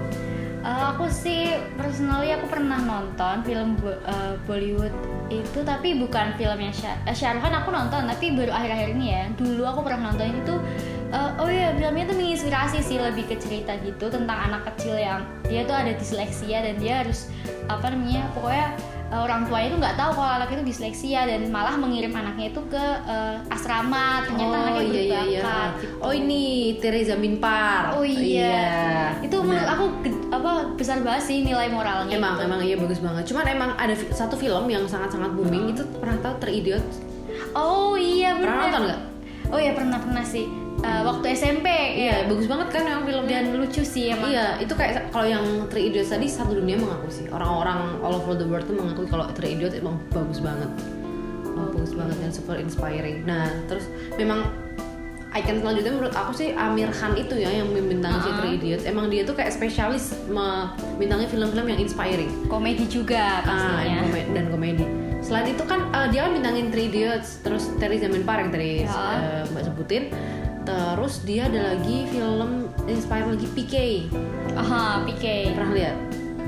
Eh, 0.59 0.85
aku 0.95 1.07
sih 1.11 1.55
personally 1.75 2.31
aku 2.35 2.47
pernah 2.47 2.79
nonton 2.79 3.43
film 3.43 3.75
eh, 3.85 4.35
Bollywood 4.47 4.95
itu 5.29 5.61
tapi 5.61 5.99
bukan 6.01 6.35
filmnya 6.41 6.73
Rukh 7.05 7.21
Khan 7.21 7.55
aku 7.63 7.69
nonton 7.69 8.09
tapi 8.09 8.33
baru 8.33 8.55
akhir-akhir 8.55 8.89
ini 8.95 9.07
ya. 9.11 9.25
Dulu 9.35 9.63
aku 9.67 9.81
pernah 9.83 10.15
nonton 10.15 10.31
itu 10.33 10.55
eh, 11.13 11.31
oh 11.41 11.49
iya 11.49 11.73
filmnya 11.77 12.05
tuh 12.09 12.17
menginspirasi 12.17 12.79
sih 12.85 12.97
lebih 13.01 13.25
ke 13.29 13.37
cerita 13.41 13.77
gitu 13.81 14.09
tentang 14.13 14.39
anak 14.51 14.69
kecil 14.75 14.97
yang 14.97 15.25
dia 15.49 15.65
tuh 15.65 15.77
ada 15.77 15.93
disleksia 15.97 16.65
dan 16.65 16.75
dia 16.77 17.05
harus 17.05 17.29
apa 17.69 17.93
namanya 17.93 18.29
pokoknya 18.33 18.69
uh, 19.13 19.21
orang 19.25 19.49
tuanya 19.49 19.67
itu 19.73 19.77
nggak 19.81 19.97
tahu 19.97 20.11
kalau 20.21 20.33
anaknya 20.41 20.57
itu 20.61 20.67
disleksia 20.73 21.21
dan 21.25 21.41
malah 21.49 21.75
mengirim 21.77 22.13
anaknya 22.13 22.53
itu 22.53 22.61
ke 22.69 22.85
uh, 23.09 23.37
asrama 23.53 24.25
ternyata 24.29 24.57
oh 24.57 24.61
anaknya 24.65 24.83
iya 24.85 25.03
iya 25.03 25.21
iya. 25.25 25.41
berbakat 25.41 25.71
gitu. 25.81 25.95
Oh 26.05 26.13
ini 26.13 26.43
Teresa 26.81 27.15
Minpar. 27.17 27.83
Oh 27.97 28.05
iya. 28.05 29.17
itu 29.25 29.37
menurut 29.41 29.69
aku 29.69 29.85
apa 30.29 30.53
besar 30.77 31.01
banget 31.01 31.23
sih 31.25 31.39
nilai 31.45 31.73
moralnya 31.73 32.13
Emang 32.13 32.37
itu. 32.37 32.45
emang 32.45 32.61
iya 32.65 32.77
bagus 32.77 33.01
banget. 33.01 33.25
Cuman 33.29 33.45
emang 33.49 33.71
ada 33.77 33.95
satu 34.13 34.37
film 34.37 34.65
yang 34.69 34.85
sangat-sangat 34.85 35.33
booming 35.33 35.73
itu 35.73 35.83
pernah 35.99 36.17
tahu 36.21 36.35
Teridiot? 36.41 36.85
oh 37.57 37.95
iya 37.97 38.37
benar 38.37 38.45
Pernah 38.45 38.65
nonton 38.69 38.83
nggak? 38.89 39.01
Oh 39.49 39.59
iya 39.59 39.73
pernah 39.75 39.99
pernah 40.01 40.25
sih 40.25 40.69
Uh, 40.79 41.03
waktu 41.03 41.35
SMP 41.35 41.67
Iya, 41.67 42.23
ya 42.23 42.31
bagus 42.31 42.47
banget 42.47 42.71
kan 42.71 42.87
emang 42.87 43.03
filmnya. 43.03 43.43
dan 43.43 43.51
lucu 43.51 43.83
sih 43.83 44.15
emang 44.15 44.31
Iya, 44.31 44.63
itu 44.63 44.79
kayak 44.79 45.11
kalau 45.11 45.27
yang 45.27 45.43
Three 45.67 45.91
Idiots 45.91 46.15
tadi 46.15 46.31
satu 46.31 46.55
dunia 46.55 46.79
mengaku 46.79 47.11
sih. 47.11 47.27
Orang-orang 47.35 47.99
all 47.99 48.15
over 48.15 48.39
the 48.39 48.47
world 48.47 48.63
tuh 48.63 48.79
mengakui 48.79 49.11
kalau 49.11 49.27
Three 49.35 49.59
Idiots 49.59 49.75
emang 49.75 49.99
bagus 50.15 50.39
banget. 50.39 50.71
Emang 51.51 51.75
bagus 51.75 51.99
banget 51.99 52.15
dan 52.23 52.31
super 52.31 52.55
inspiring. 52.63 53.27
Nah, 53.27 53.51
terus 53.67 53.91
memang 54.15 54.55
icon 55.31 55.61
selanjutnya 55.61 55.93
menurut 55.93 56.15
aku 56.15 56.33
sih 56.33 56.49
Amir 56.51 56.89
Khan 56.89 57.13
itu 57.13 57.37
ya 57.37 57.53
yang 57.53 57.69
membintangi 57.69 58.19
si 58.19 58.29
Uh-uh. 58.29 58.39
Three 58.39 58.55
Idiots. 58.57 58.85
Emang 58.85 59.07
dia 59.07 59.23
tuh 59.23 59.33
kayak 59.33 59.51
spesialis 59.51 60.17
membintangi 60.27 61.27
film-film 61.27 61.67
yang 61.67 61.79
inspiring. 61.79 62.31
komedi 62.47 62.85
juga 62.87 63.41
Ah, 63.41 63.45
pastinya 63.45 63.85
dan 63.85 64.05
komedi, 64.05 64.29
dan 64.33 64.47
komedi. 64.49 64.85
Selain 65.19 65.47
itu 65.47 65.63
kan 65.63 65.81
eh, 65.91 66.09
dia 66.09 66.25
kan 66.25 66.33
bintangin 66.33 66.67
Three 66.69 66.89
Idiots, 66.89 67.41
terus 67.41 67.69
Terry 67.77 67.99
Zaman 67.99 68.23
Par 68.23 68.41
yang 68.41 68.49
tadi 68.49 68.83
Ya. 68.83 68.89
eh, 68.89 69.43
Mbak 69.47 69.63
sebutin. 69.65 70.05
Terus 70.63 71.25
dia 71.25 71.43
ada 71.45 71.73
lagi 71.73 72.05
film 72.07 72.51
inspire 72.85 73.25
lagi 73.27 73.49
PK. 73.49 73.75
aha 74.55 75.01
PK 75.03 75.25
Pernah 75.53 75.73
lihat? 75.73 75.97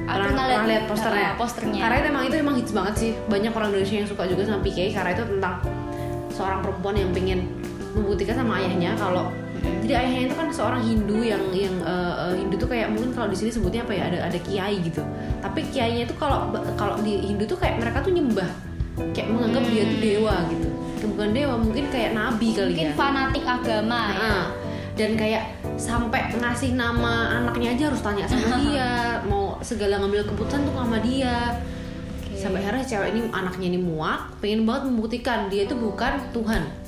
Aku 0.03 0.19
pernah 0.27 0.45
lihat- 0.47 0.67
lihat 0.67 0.85
posternya. 0.87 1.23
ah, 1.27 1.37
posternya. 1.37 1.81
Karena 1.81 1.97
itu 1.97 2.09
emang 2.09 2.25
itu 2.25 2.37
emang 2.39 2.55
hits 2.55 2.73
banget 2.73 2.95
sih. 2.97 3.11
Banyak 3.27 3.53
orang 3.53 3.69
Indonesia 3.71 3.97
yang 3.97 4.09
suka 4.09 4.25
juga 4.25 4.43
sama 4.43 4.61
PK 4.61 4.91
karena 4.91 5.11
itu 5.11 5.25
tentang 5.27 5.55
seorang 6.31 6.61
perempuan 6.61 6.97
yang 6.97 7.11
pengen 7.11 7.41
membuktikan 7.93 8.39
sama 8.39 8.63
ayahnya 8.63 8.95
kalau 8.97 9.31
jadi 9.61 9.93
ayahnya 10.07 10.23
itu 10.31 10.37
kan 10.37 10.49
seorang 10.49 10.83
Hindu 10.85 11.21
yang 11.21 11.43
yang 11.53 11.75
eh, 11.85 12.33
Hindu 12.39 12.57
tuh 12.57 12.69
kayak 12.71 12.93
mungkin 12.93 13.13
kalau 13.13 13.29
di 13.29 13.37
sini 13.37 13.51
sebutnya 13.53 13.85
apa 13.85 13.93
ya 13.93 14.09
ada 14.09 14.19
ada 14.33 14.39
kiai 14.41 14.81
gitu. 14.81 15.03
Tapi 15.41 15.61
kiainya 15.69 16.09
itu 16.09 16.15
kalau 16.17 16.53
kalau 16.79 16.97
di 17.03 17.21
Hindu 17.21 17.45
tuh 17.45 17.59
kayak 17.61 17.81
mereka 17.81 18.01
tuh 18.01 18.13
nyembah 18.15 18.49
kayak 19.13 19.29
menganggap 19.33 19.65
dia 19.69 19.85
tuh 19.85 19.99
dewa 20.01 20.35
gitu. 20.53 20.69
Bukan 21.01 21.29
dewa, 21.33 21.55
mungkin 21.57 21.85
kayak 21.89 22.13
nabi 22.13 22.53
kali 22.53 22.77
mungkin 22.77 22.93
ya. 22.93 22.97
fanatik 22.97 23.45
agama 23.45 24.01
ya. 24.13 24.21
Nah, 24.21 24.45
dan 25.01 25.11
kayak 25.17 25.45
sampai 25.81 26.29
ngasih 26.37 26.77
nama 26.77 27.41
anaknya 27.41 27.73
aja 27.73 27.85
harus 27.89 28.05
tanya 28.05 28.29
sama 28.29 28.61
dia 28.69 29.21
mau 29.25 29.57
segala 29.65 29.97
ngambil 30.01 30.29
keputusan 30.29 30.61
tuh 30.69 30.75
sama 30.77 31.01
dia. 31.01 31.57
Sampai 32.37 32.65
akhirnya 32.65 32.85
cewek 32.89 33.09
ini 33.13 33.21
anaknya 33.33 33.67
ini 33.77 33.81
muak 33.81 34.41
pengen 34.41 34.65
banget 34.65 34.89
membuktikan 34.89 35.53
dia 35.53 35.69
itu 35.69 35.77
bukan 35.77 36.17
Tuhan 36.33 36.80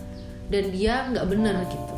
dan 0.48 0.64
dia 0.68 1.06
nggak 1.08 1.26
benar 1.26 1.54
gitu 1.64 1.94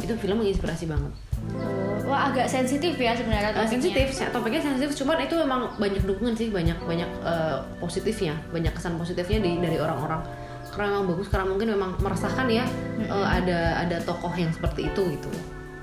itu 0.00 0.12
film 0.16 0.38
menginspirasi 0.38 0.86
banget 0.86 1.12
Oh, 1.48 2.10
wah 2.10 2.28
agak 2.28 2.44
sensitif 2.44 2.92
ya 2.94 3.14
sebenarnya 3.14 3.48
Eh, 3.48 3.54
topiknya. 3.54 3.70
sensitif 3.70 4.06
se- 4.10 4.28
topiknya 4.28 4.60
sensitif 4.60 4.90
cuman 4.96 5.16
itu 5.18 5.34
memang 5.34 5.60
banyak 5.74 6.02
dukungan 6.02 6.34
sih 6.34 6.50
banyak 6.50 6.76
banyak 6.80 7.08
eh, 7.22 7.56
positifnya 7.78 8.34
banyak 8.48 8.68
kesan 8.70 8.94
positifnya 8.94 9.38
di, 9.38 9.56
dari 9.56 9.76
orang-orang 9.76 10.20
karena 10.68 10.92
memang 10.92 11.06
bagus 11.08 11.26
karena 11.26 11.46
mungkin 11.46 11.68
memang 11.70 11.90
meresahkan 11.96 12.46
ya 12.46 12.64
eh, 13.00 13.26
ada 13.32 13.80
ada 13.80 13.96
tokoh 14.00 14.30
yang 14.32 14.50
seperti 14.50 14.86
itu 14.86 15.02
gitu 15.10 15.30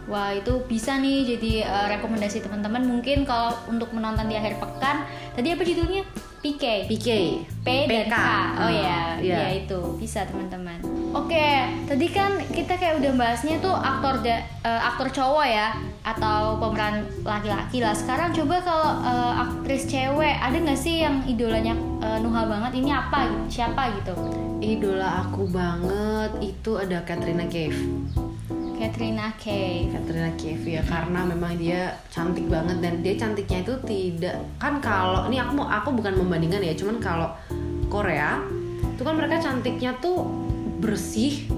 Wah 0.05 0.29
itu 0.29 0.61
bisa 0.63 1.01
nih 1.01 1.25
jadi 1.27 1.65
eh, 1.65 1.85
rekomendasi 1.91 2.37
teman-teman 2.39 2.85
mungkin 2.85 3.25
kalau 3.25 3.57
untuk 3.65 3.89
menonton 3.89 4.29
di 4.29 4.37
akhir 4.37 4.61
pekan. 4.61 5.01
Tadi 5.33 5.49
apa 5.49 5.65
judulnya? 5.65 6.05
PK. 6.45 6.85
PK 6.85 7.07
P 7.57 7.67
dan 7.89 8.05
PK. 8.05 8.13
K. 8.13 8.17
Oh 8.55 8.69
ya, 8.69 8.85
Ah, 8.85 9.09
iya. 9.17 9.37
ya 9.41 9.65
itu 9.65 9.97
bisa 9.97 10.21
teman-teman. 10.29 10.77
Oke, 11.15 11.47
tadi 11.87 12.11
kan 12.11 12.35
kita 12.51 12.75
kayak 12.75 12.99
udah 12.99 13.15
bahasnya 13.15 13.55
tuh 13.63 13.71
aktor 13.71 14.19
da- 14.19 14.43
eh, 14.67 14.81
aktor 14.83 15.07
cowok 15.07 15.47
ya 15.47 15.71
atau 16.03 16.59
pemeran 16.59 17.07
laki-laki 17.23 17.79
lah. 17.79 17.95
Sekarang 17.95 18.35
coba 18.35 18.59
kalau 18.59 18.99
eh, 18.99 19.33
aktris 19.47 19.87
cewek 19.87 20.35
ada 20.35 20.59
nggak 20.59 20.75
sih 20.75 21.07
yang 21.07 21.23
idolanya 21.23 21.71
eh, 22.03 22.19
Nuha 22.19 22.43
banget? 22.43 22.83
Ini 22.83 22.91
apa? 22.91 23.31
gitu? 23.31 23.63
Siapa 23.63 23.95
gitu? 23.95 24.11
Idola 24.59 25.23
aku 25.23 25.47
banget 25.47 26.35
itu 26.43 26.75
ada 26.75 26.99
Katrina 27.07 27.47
Kaif. 27.47 27.79
Katrina 28.75 29.31
Kaif. 29.39 29.95
Katrina 29.95 30.35
Kaif 30.35 30.67
ya 30.67 30.83
karena 30.83 31.23
memang 31.31 31.55
dia 31.55 31.95
cantik 32.11 32.51
banget 32.51 32.83
dan 32.83 32.99
dia 32.99 33.15
cantiknya 33.15 33.63
itu 33.63 33.73
tidak 33.87 34.35
kan 34.59 34.83
kalau 34.83 35.31
ini 35.31 35.39
aku 35.39 35.63
mau 35.63 35.71
aku 35.71 35.95
bukan 35.95 36.11
membandingkan 36.19 36.59
ya 36.59 36.75
cuman 36.75 36.99
kalau 36.99 37.31
Korea 37.87 38.35
itu 38.83 38.99
kan 39.03 39.15
mereka 39.15 39.39
cantiknya 39.39 39.95
tuh 40.03 40.44
bersih, 40.85 41.49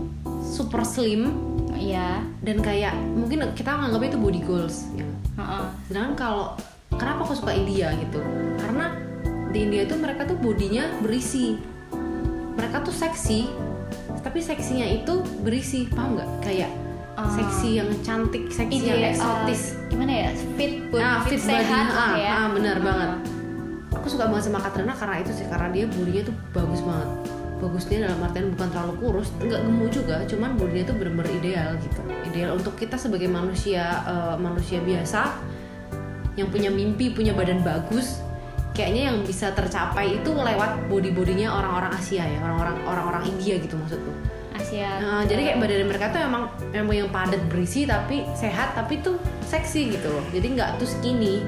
super 0.42 0.82
slim 0.82 1.28
Iya. 1.70 2.24
dan 2.42 2.58
kayak 2.58 2.96
mungkin 3.14 3.44
kita 3.54 3.70
nganggapnya 3.70 4.10
itu 4.10 4.20
body 4.20 4.42
goals 4.42 4.88
ya. 4.96 5.04
Heeh. 5.38 5.64
Sedangkan 5.86 6.14
kalau 6.16 6.46
kenapa 6.90 7.28
aku 7.28 7.36
suka 7.36 7.52
India 7.52 7.92
gitu? 7.94 8.24
Karena 8.58 8.96
di 9.52 9.60
India 9.62 9.84
itu 9.84 9.94
mereka 9.94 10.24
tuh 10.24 10.40
bodinya 10.40 10.88
berisi. 11.00 11.60
Mereka 12.56 12.82
tuh 12.82 12.90
seksi, 12.90 13.46
tapi 14.20 14.42
seksinya 14.42 14.88
itu 14.88 15.22
berisi, 15.44 15.86
paham 15.86 16.18
nggak? 16.18 16.30
Kayak 16.42 16.72
Ah. 17.14 17.30
seksi 17.30 17.78
yang 17.78 17.90
cantik, 18.02 18.50
seksi 18.50 18.78
Ide, 18.78 18.88
yang 18.88 19.02
eh, 19.04 19.12
eksotis. 19.12 19.62
gimana 19.88 20.14
ya? 20.14 20.30
Fit, 20.54 20.74
body, 20.90 21.02
ah, 21.02 21.22
fit, 21.22 21.38
fit 21.38 21.42
body, 21.44 21.50
sehat 21.62 21.86
ah, 21.88 21.94
lah 21.94 22.12
ya. 22.16 22.30
ah, 22.32 22.48
benar 22.50 22.78
Ah. 22.78 22.84
banget. 22.84 23.10
Aku 23.94 24.08
suka 24.08 24.26
banget 24.26 24.44
sama 24.46 24.60
Katrina 24.60 24.94
karena 24.94 25.16
itu 25.20 25.32
sih, 25.34 25.46
karena 25.46 25.68
dia 25.70 25.86
bodinya 25.88 26.24
tuh 26.26 26.36
bagus 26.52 26.82
banget. 26.82 27.10
Bagusnya 27.58 28.06
dalam 28.06 28.22
artian 28.22 28.54
bukan 28.54 28.70
terlalu 28.70 28.94
kurus, 29.02 29.34
nggak 29.42 29.62
gemuk 29.66 29.90
juga, 29.90 30.22
cuman 30.30 30.54
bodinya 30.62 30.94
tuh 30.94 30.96
bener-bener 31.02 31.32
ideal 31.42 31.70
gitu. 31.82 32.02
Ideal 32.30 32.50
untuk 32.54 32.78
kita 32.78 33.02
sebagai 33.02 33.26
manusia 33.26 34.06
eh, 34.06 34.36
manusia 34.38 34.78
biasa 34.78 35.34
yang 36.38 36.54
punya 36.54 36.70
mimpi, 36.70 37.10
punya 37.10 37.34
badan 37.34 37.66
bagus, 37.66 38.22
kayaknya 38.78 39.10
yang 39.10 39.18
bisa 39.26 39.50
tercapai 39.58 40.22
itu 40.22 40.30
lewat 40.30 40.86
body 40.86 41.10
bodinya 41.10 41.50
orang-orang 41.50 41.98
Asia 41.98 42.30
ya, 42.30 42.38
orang-orang 42.46 42.78
orang-orang 42.86 43.24
India 43.26 43.58
gitu 43.58 43.74
maksudku. 43.74 44.14
Asia. 44.54 45.02
Nah, 45.02 45.22
jadi 45.26 45.54
kayak 45.54 45.58
badan 45.66 45.90
mereka 45.90 46.06
tuh 46.14 46.22
emang 46.22 46.44
emang 46.78 46.94
yang 46.94 47.10
padat 47.10 47.42
berisi 47.50 47.90
tapi 47.90 48.22
sehat 48.38 48.78
tapi 48.78 49.02
tuh 49.02 49.18
seksi 49.50 49.98
gitu 49.98 50.14
loh. 50.14 50.22
Jadi 50.30 50.48
nggak 50.54 50.78
tuh 50.78 50.86
skinny. 50.86 51.42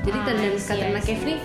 Jadi 0.00 0.18
Ah, 0.22 0.24
dan 0.32 0.36
Katrina 0.56 0.96
I 0.96 1.02
see. 1.02 1.08
Kaif 1.12 1.20
nih 1.28 1.38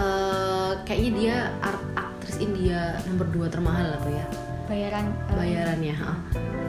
eh, 0.00 0.72
kayaknya 0.88 1.10
dia 1.18 1.36
art 1.60 1.82
aktris 2.24 2.40
India 2.40 2.96
nomor 3.04 3.28
2 3.28 3.52
termahal 3.52 4.00
apa 4.00 4.08
ya 4.08 4.24
bayaran 4.64 5.12
eh, 5.12 5.36
bayarannya. 5.36 5.92
ha. 5.92 6.16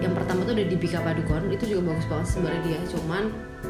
Yang 0.03 0.13
pertama 0.19 0.43
tuh 0.43 0.51
ada 0.59 0.67
Dipika 0.67 0.99
Padukone 0.99 1.47
itu 1.47 1.63
juga 1.63 1.95
bagus 1.95 2.05
banget 2.11 2.27
sebenarnya 2.27 2.61
dia. 2.67 2.79
Cuman 2.91 3.23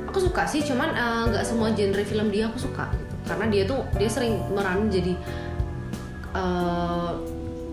aku 0.10 0.18
suka 0.18 0.50
sih, 0.50 0.65
cuman 0.65 0.89
eh, 0.98 1.24
nggak 1.30 1.46
semua 1.46 1.70
genre 1.77 2.01
film 2.01 2.34
dia 2.34 2.50
aku 2.50 2.58
suka 2.58 2.89
gitu. 2.89 3.13
Karena 3.30 3.46
dia 3.54 3.63
tuh 3.70 3.86
dia 4.01 4.10
sering 4.10 4.34
meranin 4.50 4.89
jadi 4.89 5.13
eh, 6.34 7.12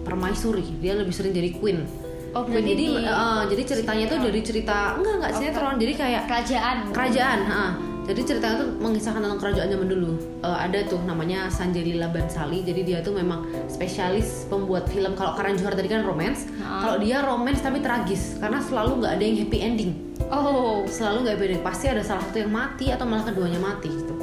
permaisuri. 0.04 0.76
Dia 0.85 0.92
lebih 1.00 1.16
sering 1.16 1.33
jadi 1.33 1.57
queen. 1.57 1.88
Oh, 2.37 2.45
Nah, 2.45 2.52
berarti 2.52 2.69
jadi 2.76 2.85
di 2.85 3.00
eh, 3.00 3.42
jadi 3.49 3.62
ceritanya 3.64 4.04
tuh 4.12 4.19
dari 4.21 4.40
cerita 4.45 4.76
enggak 5.00 5.14
enggak 5.25 5.33
sinetron. 5.40 5.76
Jadi 5.81 5.92
kayak 5.97 6.23
kerajaan. 6.28 6.76
kerajaan 6.92 7.40
ha. 7.49 7.64
Jadi 8.02 8.21
ceritanya 8.26 8.66
tuh 8.66 8.71
mengisahkan 8.82 9.23
tentang 9.23 9.38
kerajaan 9.38 9.68
zaman 9.71 9.87
dulu. 9.87 10.18
Eh, 10.42 10.59
ada 10.59 10.78
tuh 10.90 10.99
namanya 11.06 11.47
Sanjay 11.47 11.87
Lila 11.87 12.11
Bansali 12.11 12.66
jadi 12.66 12.80
dia 12.82 12.99
tuh 12.99 13.14
memang 13.14 13.47
spesialis 13.71 14.50
pembuat 14.50 14.90
film. 14.90 15.14
Kalau 15.14 15.38
Karan 15.38 15.54
Johar 15.54 15.78
tadi 15.78 15.87
kan 15.87 16.02
romance. 16.02 16.50
Kalau 16.59 16.99
dia 16.99 17.23
romance 17.23 17.62
tapi 17.62 17.78
tragis. 17.78 18.42
Karena 18.42 18.59
selalu 18.59 19.06
nggak 19.06 19.12
ada 19.14 19.23
yang 19.23 19.37
happy 19.47 19.59
ending. 19.62 19.92
Oh, 20.35 20.82
selalu 20.90 21.30
nggak 21.30 21.35
happy 21.38 21.47
ending. 21.47 21.62
Pasti 21.62 21.87
ada 21.87 22.02
salah 22.02 22.26
satu 22.26 22.42
yang 22.42 22.50
mati 22.50 22.90
atau 22.90 23.06
malah 23.06 23.23
keduanya 23.23 23.62
mati 23.62 23.90
gitu. 23.90 24.14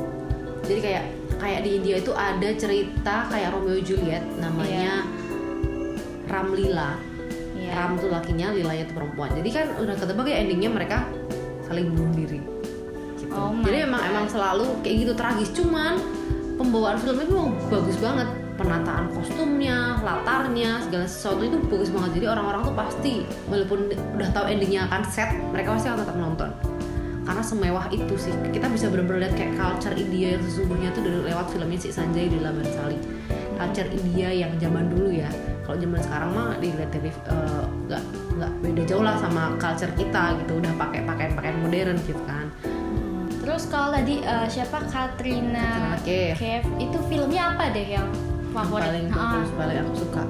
Jadi 0.67 0.79
kayak 0.83 1.03
kayak 1.39 1.59
di 1.63 1.71
India 1.79 1.95
itu 2.03 2.11
ada 2.11 2.49
cerita 2.59 3.31
kayak 3.31 3.55
Romeo 3.55 3.79
Juliet. 3.79 4.27
Namanya 4.43 5.07
Ramlila. 6.27 6.99
Iya. 7.55 7.71
Ram 7.75 7.95
tuh 7.95 8.11
lakinya, 8.11 8.51
Lilanya 8.51 8.91
tuh 8.91 8.95
perempuan. 8.99 9.31
Jadi 9.39 9.49
kan 9.55 9.65
udah 9.79 9.95
ketebak 9.95 10.27
ya 10.27 10.35
endingnya 10.43 10.67
mereka 10.67 11.07
saling 11.63 11.95
bunuh 11.95 12.11
diri. 12.11 12.58
Gitu. 13.29 13.37
Oh 13.37 13.53
Jadi 13.61 13.77
emang 13.85 14.01
emang 14.01 14.25
selalu 14.25 14.65
kayak 14.81 14.95
gitu 15.05 15.13
tragis. 15.13 15.49
Cuman 15.53 16.01
pembawaan 16.57 16.97
filmnya 16.97 17.25
itu 17.29 17.37
bagus 17.69 17.97
banget. 18.01 18.29
Penataan 18.59 19.07
kostumnya, 19.15 20.03
latarnya, 20.03 20.83
segala 20.83 21.07
sesuatu 21.07 21.47
itu 21.47 21.55
bagus 21.71 21.87
banget. 21.95 22.19
Jadi 22.19 22.25
orang-orang 22.27 22.61
tuh 22.67 22.75
pasti 22.75 23.13
walaupun 23.47 23.87
udah 24.19 24.29
tahu 24.35 24.51
endingnya 24.51 24.83
akan 24.91 25.01
set, 25.07 25.31
mereka 25.55 25.79
pasti 25.79 25.87
akan 25.87 25.99
tetap 26.03 26.17
nonton. 26.19 26.51
Karena 27.23 27.39
semewah 27.45 27.85
itu 27.93 28.19
sih. 28.19 28.35
Kita 28.51 28.67
bisa 28.67 28.91
benar-benar 28.91 29.29
lihat 29.29 29.35
kayak 29.39 29.55
culture 29.55 29.95
India 29.95 30.35
yang 30.35 30.43
sesungguhnya 30.43 30.91
tuh 30.91 31.07
dari 31.07 31.19
lewat 31.31 31.45
filmnya 31.55 31.79
si 31.79 31.87
Sanjay 31.87 32.27
Leela 32.27 32.51
Bansali. 32.51 32.99
Culture 33.55 33.89
India 33.95 34.27
yang 34.33 34.51
zaman 34.59 34.91
dulu 34.91 35.07
ya. 35.07 35.31
Kalau 35.63 35.77
zaman 35.79 35.99
sekarang 36.03 36.29
mah 36.35 36.57
dilihat 36.59 36.91
dari 36.91 37.13
eh, 37.13 37.63
nggak 37.87 38.03
nggak 38.43 38.51
beda 38.59 38.83
jauh 38.91 39.03
lah 39.07 39.15
sama 39.23 39.55
culture 39.55 39.93
kita 39.95 40.35
gitu. 40.43 40.59
Udah 40.59 40.73
pakai 40.75 41.07
pakaian-pakaian 41.07 41.57
modern 41.63 41.95
gitu 42.03 42.19
kan. 42.27 42.51
Terus 43.59 43.75
kalau 43.75 43.91
tadi 43.91 44.23
eh, 44.23 44.47
siapa 44.47 44.87
Katrina. 44.87 45.99
Kaif, 46.07 46.63
itu 46.79 46.95
filmnya 47.11 47.51
apa 47.51 47.67
deh 47.75 47.91
yang 47.91 48.07
favorit? 48.55 48.87
paling 48.87 49.05
Ah, 49.11 49.35
bagus 49.35 49.51
paling 49.51 49.77
aku 49.83 49.93
suka 49.99 50.23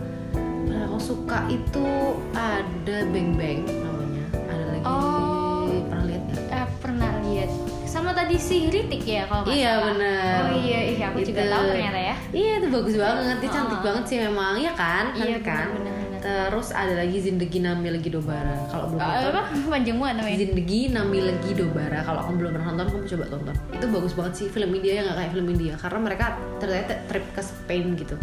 paling 0.65 0.81
aku 0.81 0.97
suka 0.97 1.37
itu 1.45 1.85
ada 2.33 2.97
Bang 3.05 3.37
Bang 3.37 3.59
namanya 3.69 4.25
ada 4.33 4.65
lagi 4.65 4.81
Oh. 4.81 5.69
pernah 5.69 6.01
lihat 6.09 6.23
nggak 6.25 6.41
eh, 6.49 6.67
pernah 6.81 7.11
lihat. 7.21 7.49
Sama 7.85 8.17
tadi 8.17 8.33
si 8.35 8.65
Ritik 8.65 9.05
ya 9.05 9.21
kalau 9.23 9.45
nggak 9.45 9.53
Iya, 9.55 9.71
benar. 9.77 10.33
Oh 10.41 10.53
iya, 10.57 10.79
iya 10.89 11.05
aku 11.05 11.17
juga 11.21 11.41
Itu. 11.41 11.53
tahu 11.53 11.63
ternyata 11.69 12.01
ya. 12.01 12.15
iya 12.33 12.51
itu 12.57 12.67
bagus 12.67 12.95
banget 12.97 13.37
dia 13.37 13.51
cantik 13.53 13.79
banget 13.79 14.03
sih 14.05 14.17
memang 14.19 14.53
ya 14.57 14.73
kan 14.73 15.05
Iya, 15.13 15.37
kan 15.37 15.69
benar, 15.69 15.77
benar. 15.77 15.88
Terus 16.19 16.69
ada 16.69 16.93
lagi 16.95 17.17
Zindagi 17.17 17.59
Nami 17.59 17.89
Lagi 17.89 18.07
Dobara 18.07 18.59
kalau 18.67 18.89
belum 18.89 18.99
Eh, 18.99 19.07
nonton 19.07 19.33
apa 19.33 19.41
panjang 19.69 19.97
banget 19.97 20.15
namanya? 20.17 20.37
Zindagi 20.37 20.79
Nami 20.89 21.19
Lagi 21.21 21.51
Dobara 21.53 21.99
kalau 22.01 22.19
kamu 22.21 22.35
belum 22.37 22.51
pernah 22.53 22.67
nonton 22.69 22.87
kamu 22.89 23.05
coba 23.09 23.25
tonton 23.29 23.55
itu 23.71 23.85
bagus 23.87 24.13
banget 24.13 24.33
sih 24.35 24.47
film 24.47 24.69
India 24.71 24.93
yang 24.93 25.05
nggak 25.05 25.17
kayak 25.17 25.31
film 25.31 25.47
India 25.49 25.73
karena 25.75 25.99
mereka 26.01 26.25
ternyata 26.57 26.93
trip 27.05 27.25
ke 27.29 27.41
Spain 27.41 27.85
gitu 27.95 28.15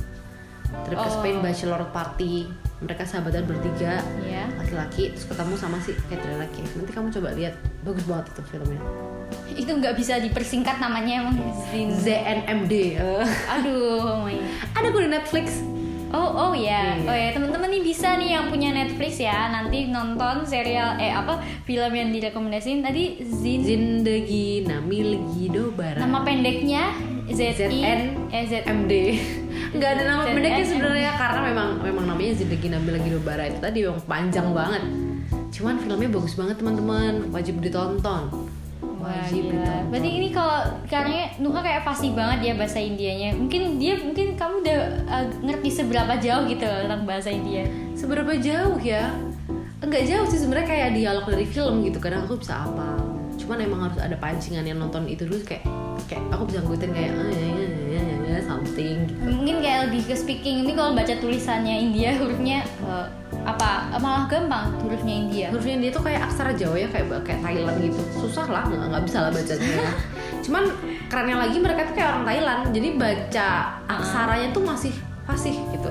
trip 0.82 0.98
ke 0.98 1.08
Oh. 1.08 1.14
Spain 1.14 1.40
bachelor 1.40 1.82
party 1.88 2.50
mereka 2.76 3.02
sahabatan 3.02 3.44
bertiga 3.44 3.96
Iya. 4.20 4.44
laki-laki 4.54 5.08
terus 5.10 5.24
ketemu 5.24 5.54
sama 5.56 5.78
si 5.78 5.96
Katrina 6.04 6.44
Kaif 6.44 6.68
nanti 6.74 6.92
kamu 6.92 7.08
coba 7.10 7.28
lihat 7.32 7.54
bagus 7.80 8.04
banget 8.04 8.26
itu 8.28 8.42
filmnya 8.46 8.80
Itu 9.48 9.70
nggak 9.72 9.94
bisa 9.94 10.18
dipersingkat 10.18 10.76
namanya 10.76 11.24
emang. 11.24 11.36
ZNMD. 11.96 13.00
Aduh, 13.48 14.20
my. 14.20 14.36
ada 14.70 14.86
kok 14.86 15.00
di 15.00 15.08
Netflix 15.08 15.46
Oh, 16.14 16.30
oh 16.48 16.52
ya, 16.54 16.94
Iya. 16.96 17.10
oh 17.10 17.16
ya 17.16 17.28
teman-teman 17.34 17.66
nih 17.66 17.82
bisa 17.82 18.14
nih 18.14 18.38
yang 18.38 18.46
punya 18.46 18.70
Netflix 18.70 19.18
ya. 19.18 19.50
Nanti 19.50 19.90
nonton 19.90 20.46
serial 20.46 20.94
eh 21.02 21.10
apa 21.10 21.42
film 21.66 21.90
yang 21.90 22.14
direkomendasiin 22.14 22.80
tadi 22.80 23.26
Zin. 23.26 23.66
Zindagi 23.66 24.62
Nami 24.64 24.98
Lagi 25.02 25.44
Dobara 25.50 25.98
nama 25.98 26.22
pendeknya 26.22 26.94
Z 27.26 27.42
I 27.42 27.52
ZN 27.58 28.00
eh 28.30 28.44
Z 28.46 28.52
MD 28.70 28.92
nggak 29.76 29.90
ada 29.98 30.02
nama 30.06 30.22
pendeknya 30.30 30.62
sebenarnya 30.62 31.10
karena 31.18 31.40
memang 31.42 31.68
memang 31.82 32.04
namanya 32.06 32.32
Zindagi 32.38 32.68
Nami 32.70 32.90
Lagi 32.94 33.08
Dobara 33.10 33.42
itu 33.50 33.58
tadi 33.58 33.78
memang 33.82 34.02
panjang 34.06 34.48
banget. 34.54 34.82
Cuman 35.50 35.74
filmnya 35.82 36.06
bagus 36.06 36.38
banget 36.38 36.56
teman-teman. 36.62 37.34
Wajib 37.34 37.58
ditonton 37.58 38.45
wajib 39.06 39.42
ditonton 39.54 39.82
Berarti 39.86 40.10
ini 40.10 40.28
kalau 40.34 40.58
karena 40.90 41.30
Nuha 41.38 41.60
kayak 41.62 41.82
fasih 41.86 42.10
banget 42.12 42.38
ya 42.50 42.52
bahasa 42.58 42.78
Indianya. 42.82 43.38
Mungkin 43.38 43.78
dia 43.78 43.94
mungkin 44.02 44.34
kamu 44.34 44.54
udah 44.66 44.78
uh, 45.06 45.26
ngerti 45.46 45.68
seberapa 45.70 46.18
jauh 46.18 46.44
gitu 46.50 46.64
loh 46.66 46.78
tentang 46.84 47.02
bahasa 47.06 47.30
India. 47.30 47.64
seberapa 47.96 48.28
jauh 48.36 48.76
ya 48.84 49.08
enggak 49.80 50.04
jauh 50.04 50.26
sih 50.28 50.40
sebenarnya 50.40 50.68
kayak 50.68 50.88
dialog 50.96 51.24
dari 51.24 51.46
film 51.48 51.80
gitu 51.80 51.96
kadang 51.96 52.28
aku 52.28 52.36
bisa 52.36 52.68
apa 52.68 53.00
cuman 53.36 53.58
emang 53.60 53.80
harus 53.88 54.00
ada 54.00 54.16
pancingan 54.16 54.64
yang 54.64 54.80
nonton 54.80 55.04
itu 55.06 55.28
dulu 55.28 55.40
kayak 55.44 55.64
kayak 56.08 56.24
aku 56.32 56.48
bisa 56.48 56.58
ngikutin 56.64 56.90
kayak 56.92 57.12
eh, 57.12 57.30
ya, 57.30 57.48
ya, 57.48 57.66
ya, 57.86 58.00
ya, 58.00 58.16
ya, 58.26 58.38
something 58.44 58.96
gitu. 59.08 59.20
Mungkin 59.22 59.56
kayak 59.64 59.80
lebih 59.90 60.02
ke 60.08 60.14
speaking 60.16 60.64
ini 60.64 60.72
kalau 60.72 60.92
baca 60.96 61.14
tulisannya 61.18 61.74
India 61.88 62.16
hurufnya 62.16 62.64
uh, 62.84 63.06
apa 63.46 63.70
malah 63.96 64.26
gampang 64.26 64.74
hurufnya 64.76 65.14
India. 65.16 65.46
hurufnya 65.48 65.78
dia 65.78 65.90
tuh 65.90 66.02
kayak 66.02 66.26
aksara 66.26 66.50
Jawa 66.52 66.76
ya 66.76 66.88
kayak 66.88 67.06
kayak 67.22 67.40
Thailand 67.40 67.78
gitu 67.80 68.00
susah 68.18 68.46
lah 68.46 68.66
nggak 68.66 68.88
nggak 68.90 69.02
bisa 69.06 69.18
lah 69.20 69.30
bacanya 69.30 69.68
ya. 69.70 69.92
cuman 70.44 70.64
kerennya 71.06 71.36
lagi 71.38 71.56
mereka 71.56 71.80
tuh 71.84 71.94
kayak 71.94 72.08
orang 72.10 72.24
Thailand 72.24 72.60
jadi 72.70 72.88
baca 72.92 73.48
aksaranya 73.86 74.48
tuh 74.50 74.62
masih 74.62 74.94
fasih 75.22 75.54
gitu 75.70 75.90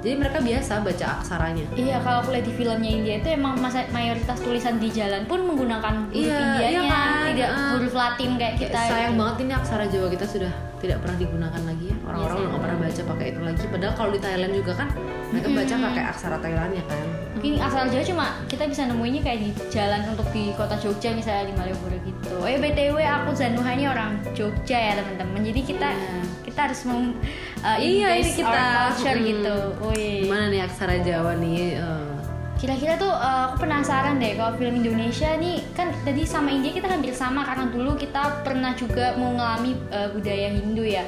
jadi 0.00 0.16
mereka 0.18 0.36
biasa 0.38 0.80
baca 0.80 1.06
aksaranya 1.18 1.64
Iya, 1.72 1.96
kalau 1.98 2.20
aku 2.20 2.28
lihat 2.30 2.44
di 2.44 2.52
filmnya 2.52 2.90
India 2.90 3.14
itu 3.18 3.28
emang 3.30 3.56
masa 3.56 3.88
mayoritas 3.88 4.36
tulisan 4.36 4.76
di 4.76 4.88
jalan 4.88 5.24
pun 5.24 5.40
menggunakan 5.42 6.08
huruf 6.08 6.20
Iya, 6.20 6.36
Indianya, 6.36 6.68
iya 6.70 6.82
kan? 6.84 7.08
tidak 7.24 7.48
Heeh. 7.50 7.70
huruf 7.72 7.94
Latin 7.94 8.30
kayak 8.36 8.54
kita. 8.58 8.80
Sayang 8.82 9.12
gitu. 9.12 9.20
banget 9.20 9.36
ini 9.38 9.52
aksara 9.54 9.84
Jawa 9.86 10.08
kita 10.08 10.26
sudah 10.26 10.52
tidak 10.84 10.98
pernah 11.00 11.16
digunakan 11.16 11.62
lagi 11.64 11.84
ya 11.88 11.96
orang-orang 12.04 12.28
Iya, 12.28 12.38
udah 12.38 12.50
nggak 12.50 12.62
pernah 12.62 12.78
baca 12.78 13.02
pakai 13.08 13.26
itu 13.26 13.40
lagi 13.40 13.64
padahal 13.72 13.94
kalau 13.96 14.10
di 14.12 14.20
Thailand 14.20 14.52
juga 14.52 14.72
kan 14.76 14.88
mereka 15.32 15.48
baca 15.50 15.74
pakai 15.82 16.02
aksara 16.06 16.36
Thailandnya 16.38 16.84
kan 16.84 17.00
Mungkin 17.34 17.60
asal 17.60 17.82
Jawa 17.88 18.04
cuma 18.06 18.26
kita 18.46 18.64
bisa 18.64 18.82
nemuinnya 18.86 19.20
kayak 19.20 19.38
di 19.42 19.50
jalan 19.68 20.00
untuk 20.06 20.24
di 20.30 20.54
kota 20.54 20.78
Jogja 20.78 21.12
misalnya 21.12 21.50
di 21.50 21.52
Malioboro 21.52 21.98
gitu. 22.00 22.40
Oh 22.40 22.46
ya 22.46 22.56
btw 22.56 22.96
aku 22.96 23.36
Zanuhanya 23.36 23.90
orang 23.90 24.16
Jogja 24.32 24.78
ya 24.78 24.92
teman-teman. 24.96 25.42
Jadi 25.42 25.60
kita 25.62 25.88
Iya. 25.92 26.24
kita 26.40 26.58
harus 26.64 26.80
mem 26.86 27.12
uh, 27.60 27.76
Iya, 27.76 28.08
ini 28.16 28.30
kita. 28.32 28.64
culture 28.96 29.18
Hmm. 29.18 29.28
gitu. 29.28 29.56
Wih. 29.82 30.24
gimana 30.24 30.44
nih 30.48 30.60
aksara 30.62 30.96
Jawa 31.00 31.36
nih 31.36 31.76
eh, 31.76 32.12
Kira-kira 32.56 32.96
tuh 32.96 33.12
uh, 33.12 33.52
aku 33.52 33.66
penasaran 33.66 34.16
deh 34.16 34.40
kalau 34.40 34.56
film 34.56 34.80
Indonesia 34.80 35.36
nih 35.36 35.60
tadi 36.04 36.22
sama 36.28 36.52
India 36.52 36.70
kita 36.76 36.86
hampir 36.86 37.16
sama 37.16 37.42
karena 37.48 37.72
dulu 37.72 37.96
kita 37.96 38.44
pernah 38.44 38.76
juga 38.76 39.16
mengalami 39.16 39.74
uh, 39.90 40.12
budaya 40.12 40.52
Hindu 40.52 40.84
ya. 40.84 41.02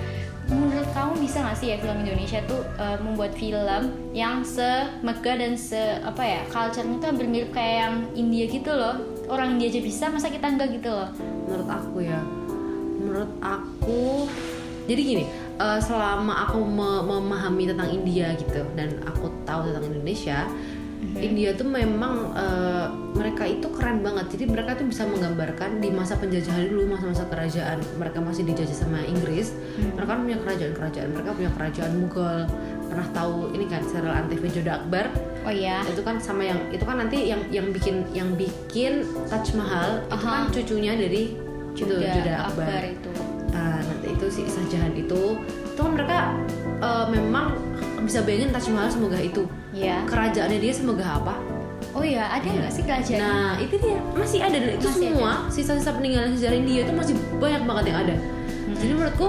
Menurut 0.46 0.86
kamu 0.94 1.26
bisa 1.26 1.42
nggak 1.42 1.58
sih 1.58 1.74
ya 1.74 1.76
film 1.82 2.06
Indonesia 2.06 2.38
tuh 2.46 2.62
uh, 2.78 2.96
membuat 3.02 3.34
film 3.34 3.82
yang 4.14 4.46
semegah 4.46 5.36
dan 5.36 5.58
se 5.58 6.00
apa 6.06 6.22
ya 6.22 6.40
culture-nya 6.48 7.02
tuh 7.02 7.08
hampir 7.12 7.26
mirip 7.26 7.50
kayak 7.50 7.74
yang 7.82 7.94
India 8.14 8.46
gitu 8.48 8.70
loh. 8.72 8.96
Orang 9.26 9.58
India 9.58 9.74
aja 9.74 9.82
bisa, 9.82 10.04
masa 10.06 10.30
kita 10.30 10.46
enggak 10.46 10.70
gitu 10.78 10.88
loh? 10.88 11.10
menurut 11.46 11.68
aku 11.70 11.96
ya 12.02 12.20
menurut 12.98 13.30
aku 13.38 14.26
jadi 14.90 15.00
gini 15.02 15.24
eh, 15.62 15.80
selama 15.80 16.46
aku 16.50 16.58
me- 16.66 17.04
memahami 17.06 17.70
tentang 17.70 17.88
India 17.90 18.34
gitu 18.34 18.66
dan 18.74 18.98
aku 19.06 19.30
tahu 19.46 19.70
tentang 19.70 19.86
Indonesia 19.86 20.50
India 21.14 21.54
tuh 21.54 21.64
memang 21.64 22.34
eh, 22.34 22.86
mereka 23.14 23.46
itu 23.46 23.66
keren 23.72 24.02
banget 24.02 24.26
jadi 24.36 24.44
mereka 24.46 24.76
tuh 24.76 24.86
bisa 24.86 25.06
menggambarkan 25.06 25.80
di 25.80 25.88
masa 25.88 26.18
penjajahan 26.18 26.68
dulu 26.68 26.92
masa-masa 26.92 27.24
kerajaan 27.26 27.78
mereka 27.96 28.18
masih 28.20 28.44
dijajah 28.44 28.76
sama 28.76 29.00
Inggris 29.02 29.54
mereka 29.94 30.12
kan 30.12 30.20
punya 30.22 30.38
kerajaan-kerajaan 30.42 31.08
mereka 31.10 31.30
punya 31.32 31.50
kerajaan 31.56 31.92
Mughal 31.96 32.38
pernah 32.86 33.08
tahu 33.10 33.50
ini 33.50 33.64
kan 33.66 33.82
serial 33.82 34.14
Antv 34.14 34.42
Joda 34.46 34.72
Akbar 34.78 35.06
Oh 35.46 35.54
iya. 35.54 35.78
itu 35.86 36.02
kan 36.02 36.18
sama 36.18 36.42
yang 36.42 36.58
itu 36.74 36.82
kan 36.82 36.98
nanti 36.98 37.30
yang 37.30 37.38
yang 37.54 37.70
bikin 37.70 38.02
yang 38.10 38.34
bikin 38.34 39.06
Taj 39.30 39.54
Mahal 39.54 40.02
itu 40.04 40.18
Aha. 40.18 40.26
kan 40.26 40.42
cucunya 40.50 40.92
dari 40.98 41.38
itu 41.72 41.86
Joda 41.86 42.02
Joda 42.02 42.34
Akbar 42.50 42.66
Akbar. 42.66 42.82
itu. 42.90 43.12
Nah, 43.54 43.78
nanti 43.78 44.06
itu 44.10 44.26
si 44.26 44.42
Shah 44.44 44.66
Jahan 44.66 44.92
itu 44.92 45.38
itu 45.38 45.78
kan 45.78 45.92
mereka 45.94 46.18
eh, 46.82 47.06
memang 47.08 47.54
bisa 48.06 48.22
bayangin 48.22 48.54
Taj 48.54 48.70
Mahal 48.70 48.88
semegah 48.88 49.18
itu. 49.18 49.42
Iya. 49.74 50.06
Kerajaannya 50.06 50.58
dia 50.62 50.72
semegah 50.72 51.10
apa? 51.18 51.34
Oh 51.92 52.04
iya, 52.04 52.28
ada 52.30 52.46
nggak 52.46 52.72
sih 52.72 52.84
kerajaan? 52.86 53.20
Nah, 53.20 53.52
itu 53.58 53.74
dia 53.82 53.98
masih 54.14 54.38
ada 54.40 54.56
dan 54.56 54.70
itu 54.78 54.86
Masih 54.86 55.00
semua 55.10 55.32
sisa-sisa 55.50 55.90
peninggalan 55.96 56.32
sejarah 56.38 56.56
India 56.56 56.80
itu 56.86 56.92
masih 56.94 57.14
banyak 57.42 57.62
banget 57.66 57.84
yang 57.90 57.98
ada. 58.06 58.14
Jadi 58.76 58.92
menurutku 58.94 59.28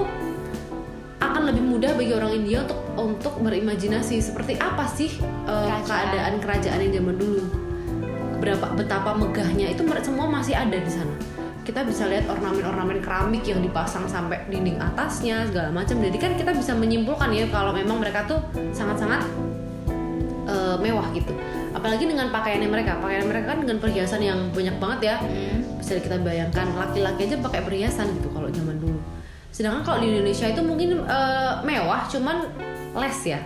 akan 1.18 1.42
lebih 1.50 1.62
mudah 1.66 1.90
bagi 1.98 2.12
orang 2.14 2.32
India 2.38 2.58
untuk 2.64 2.80
untuk 2.98 3.34
berimajinasi 3.42 4.22
seperti 4.22 4.54
apa 4.60 4.86
sih 4.86 5.18
eh, 5.20 5.66
Kerajaan. 5.66 5.86
keadaan 5.86 6.34
kerajaan 6.38 6.78
yang 6.86 6.92
zaman 7.02 7.16
dulu. 7.18 7.42
Berapa 8.38 8.66
betapa 8.78 9.10
megahnya 9.18 9.74
itu 9.74 9.82
semua 10.04 10.26
masih 10.30 10.54
ada 10.54 10.78
di 10.78 10.90
sana. 10.92 11.14
Kita 11.68 11.84
bisa 11.84 12.08
lihat 12.08 12.24
ornamen-ornamen 12.32 13.04
keramik 13.04 13.44
yang 13.44 13.60
dipasang 13.60 14.08
sampai 14.08 14.40
dinding 14.48 14.80
atasnya 14.80 15.44
segala 15.52 15.68
macam. 15.68 16.00
Jadi 16.00 16.16
kan 16.16 16.32
kita 16.32 16.56
bisa 16.56 16.72
menyimpulkan 16.72 17.28
ya 17.28 17.44
kalau 17.52 17.76
memang 17.76 18.00
mereka 18.00 18.24
tuh 18.24 18.40
sangat-sangat 18.72 19.20
eh, 20.48 20.76
mewah 20.80 21.12
gitu. 21.12 21.36
Apalagi 21.76 22.08
dengan 22.08 22.32
pakaiannya 22.32 22.72
mereka. 22.72 22.96
Pakaian 23.04 23.28
mereka 23.28 23.52
kan 23.52 23.58
dengan 23.60 23.84
perhiasan 23.84 24.24
yang 24.24 24.48
banyak 24.48 24.80
banget 24.80 25.00
ya. 25.12 25.16
Hmm. 25.20 25.60
Bisa 25.76 26.00
kita 26.00 26.16
bayangkan 26.24 26.72
laki-laki 26.72 27.28
aja 27.28 27.36
pakai 27.36 27.60
perhiasan 27.60 28.16
gitu 28.16 28.32
kalau 28.32 28.48
zaman 28.48 28.80
dulu. 28.80 28.96
Sedangkan 29.52 29.84
kalau 29.84 30.00
di 30.00 30.08
Indonesia 30.08 30.48
itu 30.48 30.64
mungkin 30.64 31.04
eh, 31.04 31.52
mewah, 31.68 32.08
cuman 32.08 32.48
less 32.96 33.28
ya. 33.28 33.44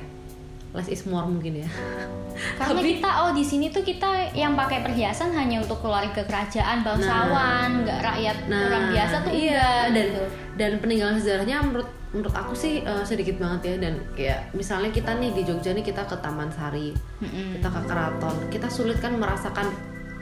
Less 0.71 0.87
is 0.87 1.03
more 1.11 1.27
mungkin 1.27 1.67
ya. 1.67 1.71
Karena 2.59 2.75
Tapi- 2.75 2.91
kita 2.99 3.11
oh 3.23 3.31
di 3.33 3.45
sini 3.45 3.67
tuh 3.71 3.83
kita 3.83 4.35
yang 4.35 4.59
pakai 4.59 4.83
perhiasan 4.83 5.31
hanya 5.35 5.63
untuk 5.63 5.79
keluarga 5.81 6.23
kerajaan 6.27 6.83
bangsawan, 6.83 7.87
nggak 7.87 7.99
rakyat 8.03 8.37
orang 8.51 8.85
biasa 8.91 9.15
tuh 9.23 9.33
iya 9.33 9.89
enggak 9.89 9.95
dan 9.95 10.07
gitu. 10.07 10.25
dan 10.59 10.71
peninggalan 10.83 11.17
sejarahnya 11.19 11.57
menurut 11.65 11.89
menurut 12.13 12.35
aku 12.37 12.53
sih 12.53 12.85
eh, 12.85 13.05
sedikit 13.09 13.41
banget 13.41 13.61
ya 13.65 13.75
dan 13.89 13.95
kayak 14.13 14.53
misalnya 14.53 14.93
kita 14.93 15.17
nih 15.17 15.33
di 15.33 15.43
Jogja 15.49 15.73
nih 15.73 15.81
kita 15.81 16.05
ke 16.05 16.17
Taman 16.21 16.53
Sari 16.53 16.93
Mm-mm. 16.93 17.57
kita 17.57 17.69
ke 17.73 17.81
keraton 17.89 18.37
kita 18.53 18.69
sulit 18.69 19.01
kan 19.01 19.17
merasakan 19.17 19.73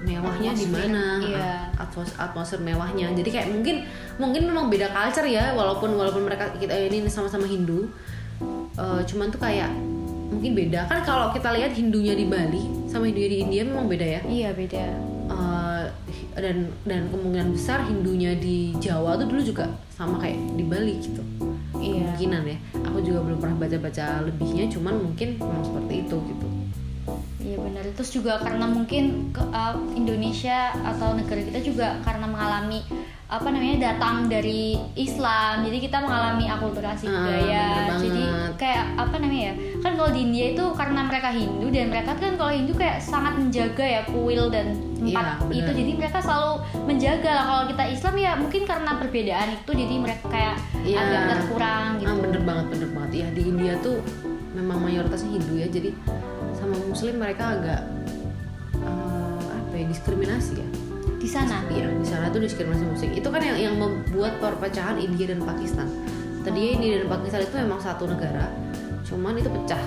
mewahnya 0.00 0.56
di 0.56 0.64
Atmosfer, 0.64 0.88
mana 0.88 1.06
iya. 1.20 1.52
atmos 1.76 2.08
atmosfer 2.16 2.56
mewahnya 2.62 3.12
jadi 3.12 3.28
kayak 3.28 3.48
mungkin 3.52 3.84
mungkin 4.16 4.42
memang 4.48 4.72
beda 4.72 4.88
culture 4.88 5.28
ya 5.28 5.52
walaupun 5.52 5.92
walaupun 5.92 6.24
mereka 6.24 6.48
kita 6.56 6.72
ini 6.72 7.04
sama-sama 7.10 7.44
Hindu 7.44 7.84
eh, 8.80 9.00
cuman 9.04 9.28
tuh 9.28 9.40
kayak 9.42 9.68
mungkin 10.30 10.50
beda. 10.54 10.86
Kan 10.86 11.02
kalau 11.02 11.34
kita 11.34 11.50
lihat 11.58 11.74
Hindunya 11.74 12.14
di 12.14 12.26
Bali 12.30 12.62
sama 12.86 13.10
Hindunya 13.10 13.30
di 13.30 13.38
India 13.42 13.62
memang 13.66 13.90
beda 13.90 14.06
ya? 14.06 14.20
Iya 14.24 14.50
beda. 14.54 14.84
Eh, 15.30 15.84
dan 16.38 16.56
dan 16.86 17.02
kemungkinan 17.10 17.50
besar 17.54 17.84
Hindunya 17.84 18.38
di 18.38 18.72
Jawa 18.78 19.18
tuh 19.18 19.26
dulu 19.26 19.42
juga 19.42 19.66
sama 19.90 20.16
kayak 20.22 20.38
di 20.54 20.64
Bali 20.64 20.94
gitu. 21.02 21.22
Iya. 21.80 22.12
kemungkinan 22.16 22.42
ya. 22.44 22.58
Aku 22.92 22.98
juga 23.02 23.18
belum 23.24 23.38
pernah 23.40 23.56
baca-baca 23.56 24.24
lebihnya 24.24 24.68
cuman 24.70 24.94
mungkin 25.00 25.40
memang 25.40 25.64
seperti 25.64 25.94
itu 26.06 26.16
gitu 26.28 26.59
Iya 27.40 27.56
benar. 27.56 27.82
Terus 27.96 28.10
juga 28.12 28.36
karena 28.38 28.64
mungkin 28.64 29.32
ke, 29.32 29.40
uh, 29.40 29.74
Indonesia 29.92 30.70
atau 30.76 31.16
negara 31.16 31.40
kita 31.40 31.60
juga 31.60 31.96
karena 32.00 32.24
mengalami 32.24 32.84
apa 33.26 33.46
namanya 33.46 33.94
datang 33.94 34.26
dari 34.26 34.74
Islam. 34.92 35.62
Jadi 35.62 35.78
kita 35.80 36.02
mengalami 36.02 36.44
akulturasi 36.44 37.06
Ah, 37.06 37.14
budaya. 37.14 37.64
jadi 37.96 38.24
kayak 38.58 38.84
apa 38.98 39.16
namanya 39.16 39.44
ya 39.46 39.54
kan 39.78 39.92
kalau 39.94 40.10
di 40.10 40.20
India 40.20 40.46
itu 40.50 40.64
karena 40.74 41.00
mereka 41.06 41.30
Hindu 41.30 41.70
dan 41.70 41.86
mereka 41.88 42.12
kan 42.12 42.34
kalau 42.34 42.50
Hindu 42.50 42.74
kayak 42.74 42.98
sangat 42.98 43.38
menjaga 43.38 43.86
ya 43.86 44.02
kuil 44.04 44.50
dan 44.50 44.74
tempat 44.98 45.46
Iya, 45.46 45.62
itu. 45.62 45.70
jadi 45.78 45.90
mereka 45.96 46.18
selalu 46.20 46.52
menjaga 46.84 47.30
lah. 47.30 47.44
Kalau 47.46 47.64
kita 47.70 47.84
Islam 47.88 48.14
ya 48.18 48.32
mungkin 48.34 48.62
karena 48.66 48.90
perbedaan 48.98 49.48
itu 49.54 49.70
jadi 49.70 49.94
mereka 49.96 50.24
kayak 50.26 50.56
Iya. 50.82 50.96
agak 50.98 51.22
terkurang 51.30 51.84
gitu. 51.96 52.10
Ah, 52.10 52.16
bener 52.18 52.42
banget 52.42 52.66
bener 52.68 52.88
banget. 52.92 53.10
Ya 53.14 53.26
di 53.30 53.42
India 53.46 53.72
tuh 53.78 53.96
memang 54.52 54.82
mayoritasnya 54.82 55.30
Hindu 55.30 55.54
ya. 55.54 55.68
Jadi 55.70 55.94
sama 56.70 56.86
Muslim 56.86 57.14
mereka 57.18 57.44
agak 57.58 57.80
eh, 58.78 59.50
apa 59.50 59.74
ya 59.74 59.86
diskriminasi 59.90 60.62
ya? 60.62 60.68
Di 61.20 61.28
sana? 61.28 61.66
Iya 61.68 61.90
di 61.90 62.06
sana 62.06 62.30
tuh 62.30 62.40
diskriminasi 62.40 62.86
musik 62.86 63.10
itu 63.12 63.28
kan 63.28 63.42
yang 63.42 63.58
yang 63.58 63.74
membuat 63.76 64.38
perpecahan 64.38 64.96
India 65.02 65.34
dan 65.34 65.42
Pakistan. 65.42 65.90
Tadinya 66.46 66.70
India 66.80 67.02
dan 67.02 67.08
Pakistan 67.10 67.40
itu 67.44 67.54
memang 67.58 67.80
satu 67.82 68.06
negara 68.06 68.46
cuman 69.04 69.34
itu 69.36 69.50
pecah. 69.50 69.82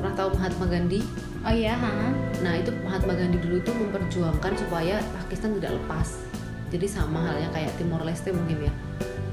Pernah 0.00 0.14
tahu 0.16 0.28
Mahatma 0.38 0.64
Gandhi? 0.70 1.04
Oh 1.44 1.52
iya 1.52 1.76
ha? 1.76 2.12
nah 2.40 2.56
itu 2.56 2.72
Mahatma 2.84 3.12
Gandhi 3.16 3.36
dulu 3.40 3.60
itu 3.60 3.72
memperjuangkan 3.72 4.52
supaya 4.56 5.02
Pakistan 5.24 5.58
tidak 5.58 5.76
lepas. 5.76 6.24
Jadi 6.70 6.86
sama 6.86 7.26
halnya 7.26 7.50
kayak 7.50 7.74
Timor 7.76 8.06
Leste 8.06 8.30
mungkin 8.30 8.70
ya. 8.70 8.72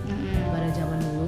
Mm-mm. 0.07 0.55
pada 0.55 0.71
zaman 0.71 0.99
dulu 1.03 1.27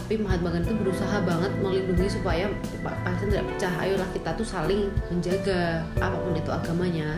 tapi 0.00 0.18
Mahatma 0.18 0.48
Gandhi 0.50 0.72
itu 0.72 0.76
berusaha 0.80 1.16
banget 1.22 1.52
melindungi 1.60 2.10
supaya 2.10 2.50
Pa- 2.82 2.98
Pakistan 3.06 3.28
tidak 3.30 3.46
pecah. 3.54 3.72
Ayolah 3.78 4.08
kita 4.10 4.30
tuh 4.34 4.42
saling 4.42 4.90
menjaga 5.06 5.84
apa 6.00 6.16
pun 6.16 6.34
itu 6.34 6.50
agamanya 6.50 7.08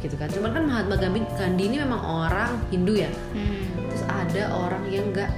gitu 0.00 0.18
kan. 0.18 0.26
Cuman 0.26 0.50
kan 0.50 0.64
Mahatma 0.66 0.96
Gandhi, 0.96 1.22
Gandhi 1.36 1.64
ini 1.70 1.76
memang 1.78 2.02
orang 2.02 2.58
Hindu 2.68 2.98
ya. 2.98 3.10
Hmm. 3.30 3.62
terus 3.86 4.02
ada 4.08 4.42
orang 4.50 4.84
yang 4.88 5.04
nggak 5.12 5.30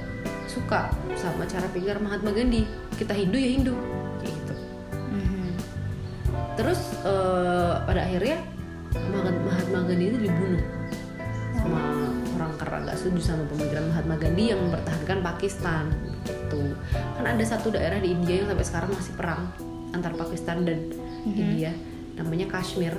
suka 0.47 0.87
sama 1.13 1.43
cara 1.45 1.67
pikir 1.69 1.99
Mahatma 1.99 2.31
Gandhi. 2.31 2.65
Kita 2.95 3.11
Hindu 3.11 3.37
ya 3.37 3.49
Hindu 3.53 3.75
gitu. 4.23 4.53
Mhm. 5.11 5.51
terus 6.55 6.79
eh, 7.03 7.73
pada 7.83 8.01
akhirnya 8.01 8.39
Mahat- 8.95 9.43
Mahatma 9.43 9.79
Gandhi 9.85 10.05
itu 10.09 10.19
dibunuh 10.25 10.63
sama 11.59 11.81
orang 12.33 12.51
karena 12.55 12.77
nggak 12.87 12.97
setuju 12.97 13.21
sama 13.21 13.43
pemikiran 13.51 13.85
Mahatma 13.91 14.15
Gandhi 14.15 14.43
yang 14.49 14.59
mempertahankan 14.63 15.19
Pakistan 15.21 15.83
gitu. 16.55 16.75
Kan 16.93 17.25
ada 17.25 17.43
satu 17.43 17.67
daerah 17.69 17.99
di 17.99 18.11
India 18.11 18.43
yang 18.43 18.47
sampai 18.47 18.65
sekarang 18.65 18.89
masih 18.93 19.13
perang 19.13 19.41
antar 19.91 20.13
Pakistan 20.15 20.63
dan 20.63 20.79
India. 21.25 21.71
Namanya 22.15 22.47
Kashmir. 22.47 22.95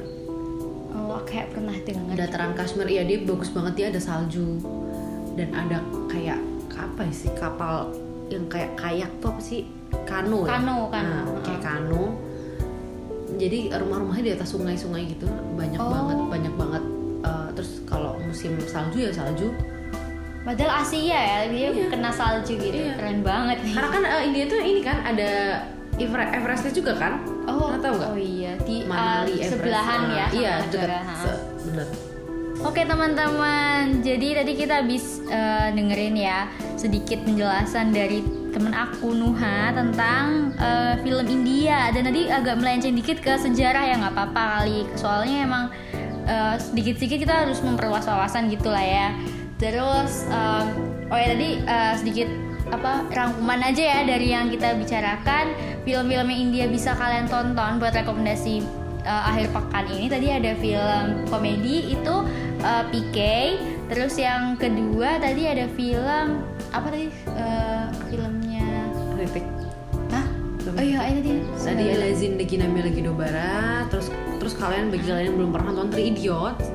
Oh 0.93 1.21
kayak 1.25 1.53
pernah 1.53 1.77
dengar. 1.81 2.15
Dataran 2.17 2.53
Kashmir 2.53 2.89
ya 2.89 3.03
dia 3.05 3.21
bagus 3.23 3.53
banget. 3.53 3.73
Dia 3.77 3.87
ada 3.93 4.01
salju 4.01 4.61
dan 5.37 5.53
ada 5.53 5.79
kayak 6.09 6.41
apa 6.77 7.05
ya 7.05 7.13
sih 7.13 7.31
kapal 7.37 7.93
yang 8.29 8.45
kayak 8.49 8.77
kayak 8.77 9.09
tuh 9.21 9.33
apa 9.33 9.41
sih? 9.41 9.63
Kano 10.05 10.45
ya? 10.45 10.59
Kano, 10.59 10.77
kano. 10.91 11.19
Nah, 11.31 11.41
kayak 11.45 11.63
kano. 11.63 12.05
Jadi 13.37 13.69
rumah-rumahnya 13.69 14.25
di 14.25 14.33
atas 14.33 14.57
sungai-sungai 14.57 15.13
gitu 15.13 15.29
banyak 15.55 15.77
Oh. 15.77 15.93
banget 15.93 16.19
banyak 16.33 16.55
banget. 16.57 16.85
Eh, 17.23 17.49
terus 17.53 17.85
kalau 17.85 18.17
musim 18.21 18.57
salju 18.65 18.99
ya 19.05 19.13
salju 19.13 19.53
Padahal 20.47 20.73
Asia 20.79 21.03
ya, 21.19 21.39
dia 21.45 21.69
Iya. 21.69 21.91
kena 21.91 22.09
salju 22.09 22.55
gitu. 22.55 22.71
Iya. 22.73 22.95
Keren 22.95 23.21
banget 23.21 23.59
nih. 23.61 23.75
karena 23.75 23.89
kan 23.91 24.03
eh, 24.07 24.23
India 24.25 24.45
tuh 24.47 24.61
ini 24.61 24.81
kan 24.81 24.99
ada 25.03 25.31
Everest 25.97 26.31
Everestnya 26.31 26.73
juga 26.73 26.93
kan 26.95 27.13
Oh, 27.45 27.67
Pernah 27.67 27.81
tahu 27.81 27.95
nggak? 27.97 28.11
oh 28.11 28.19
iya 28.21 28.53
di 28.61 28.77
Manali 28.85 29.03
uh, 29.27 29.37
Everest 29.37 29.51
sebelahan 29.51 30.01
Ah, 30.03 30.13
ya 30.13 30.25
sama 30.25 30.37
iya 30.37 30.55
dekat 30.63 31.39
bener 31.65 31.87
Oke 32.59 32.83
teman-teman, 32.83 34.01
jadi 34.01 34.41
tadi 34.41 34.53
kita 34.55 34.81
habis 34.81 35.21
uh, 35.27 35.69
dengerin 35.71 36.17
ya 36.17 36.49
sedikit 36.75 37.21
penjelasan 37.21 37.93
dari 37.93 38.25
temen 38.49 38.73
aku 38.73 39.13
Nuha 39.13 39.71
tentang 39.71 40.57
uh, 40.57 40.97
film 40.99 41.29
India 41.29 41.91
dan 41.91 42.03
tadi 42.03 42.27
agak 42.27 42.57
melenceng 42.57 42.95
dikit 42.95 43.21
ke 43.21 43.37
sejarah 43.37 43.85
ya 43.85 43.95
nggak 43.99 44.09
apa-apa 44.11 44.43
kali 44.57 44.89
soalnya 44.97 45.45
emang 45.45 45.65
uh, 46.25 46.57
sedikit-sedikit 46.57 47.19
kita 47.23 47.35
harus 47.45 47.61
memperluas 47.61 48.05
wawasan 48.05 48.49
gitu 48.49 48.69
lah 48.69 48.81
ya. 48.81 49.09
Terus 49.57 50.29
um, 50.29 50.67
oh 51.09 51.17
ya 51.17 51.33
tadi 51.33 51.51
uh, 51.65 51.95
sedikit 51.97 52.29
apa 52.67 53.07
rangkuman 53.15 53.63
aja 53.63 53.83
ya 53.83 54.01
dari 54.05 54.33
yang 54.33 54.53
kita 54.53 54.77
bicarakan. 54.77 55.57
Film-film 55.87 56.29
yang 56.29 56.41
India 56.51 56.65
bisa 56.69 56.93
kalian 56.93 57.31
tonton 57.31 57.81
buat 57.81 57.95
rekomendasi 57.97 58.61
uh, 59.09 59.23
akhir 59.33 59.49
pekan 59.57 59.87
ini. 59.89 60.07
Tadi 60.13 60.27
ada 60.29 60.53
film 60.61 61.05
komedi 61.33 61.97
itu 61.97 62.15
uh, 62.61 62.85
PK 62.93 63.19
terus 63.87 64.19
yang 64.19 64.59
kedua 64.59 65.23
tadi 65.23 65.47
ada 65.47 65.71
film 65.73 66.43
apa 66.75 66.87
tadi 66.91 67.09
Uh, 67.37 67.93
filmnya? 68.09 68.65
Kritik. 69.13 69.45
Hah? 70.09 70.25
oh 70.73 70.81
iya 70.81 71.05
ini 71.05 71.21
tadi 71.21 71.41
Tadi 71.53 71.85
ada 71.93 72.09
Zindagi 72.17 72.57
Nami 72.57 72.81
lagi 72.81 73.01
Dobara 73.05 73.85
terus 73.93 74.09
terus 74.41 74.57
kalian 74.57 74.89
bagi 74.89 75.05
kalian 75.05 75.25
yang 75.29 75.37
belum 75.37 75.51
pernah 75.53 75.77
nonton 75.77 75.93
Three 75.93 76.17
Idiots. 76.17 76.73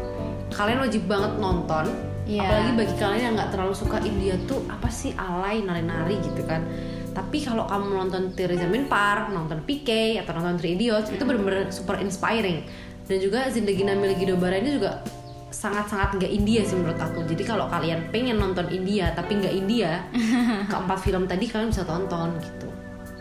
Kalian 0.54 0.86
wajib 0.86 1.10
banget 1.10 1.34
nonton 1.42 2.11
Iya. 2.26 2.46
apalagi 2.46 2.72
bagi 2.78 2.96
kalian 3.02 3.22
yang 3.22 3.34
nggak 3.36 3.52
terlalu 3.52 3.74
suka 3.76 3.98
India 4.06 4.38
tuh 4.46 4.62
apa 4.70 4.88
sih? 4.88 5.12
Alay 5.18 5.66
nari-nari 5.66 6.22
gitu 6.22 6.42
kan. 6.46 6.64
Tapi 7.12 7.44
kalau 7.44 7.68
kamu 7.68 7.92
nonton 7.92 8.32
Teresa 8.32 8.70
Min 8.72 8.88
Park 8.88 9.36
nonton 9.36 9.60
PK 9.68 10.22
atau 10.24 10.32
nonton 10.40 10.56
Three 10.62 10.80
Idiots 10.80 11.12
itu 11.12 11.22
benar-benar 11.22 11.74
super 11.74 12.00
inspiring. 12.00 12.64
Dan 13.04 13.18
juga 13.20 13.52
Zindagi 13.52 13.84
Nami 13.84 14.16
lagi 14.16 14.24
Dobara 14.24 14.56
ini 14.56 14.80
juga 14.80 15.04
sangat-sangat 15.52 16.16
nggak 16.16 16.32
India 16.32 16.64
sih 16.64 16.80
menurut 16.80 16.96
aku. 16.96 17.28
Jadi 17.28 17.44
kalau 17.44 17.68
kalian 17.68 18.08
pengen 18.16 18.40
nonton 18.40 18.72
India 18.72 19.12
tapi 19.12 19.44
nggak 19.44 19.52
India 19.52 20.08
keempat 20.72 21.00
film 21.04 21.28
tadi 21.28 21.52
kalian 21.52 21.76
bisa 21.76 21.84
tonton 21.84 22.40
gitu 22.40 22.71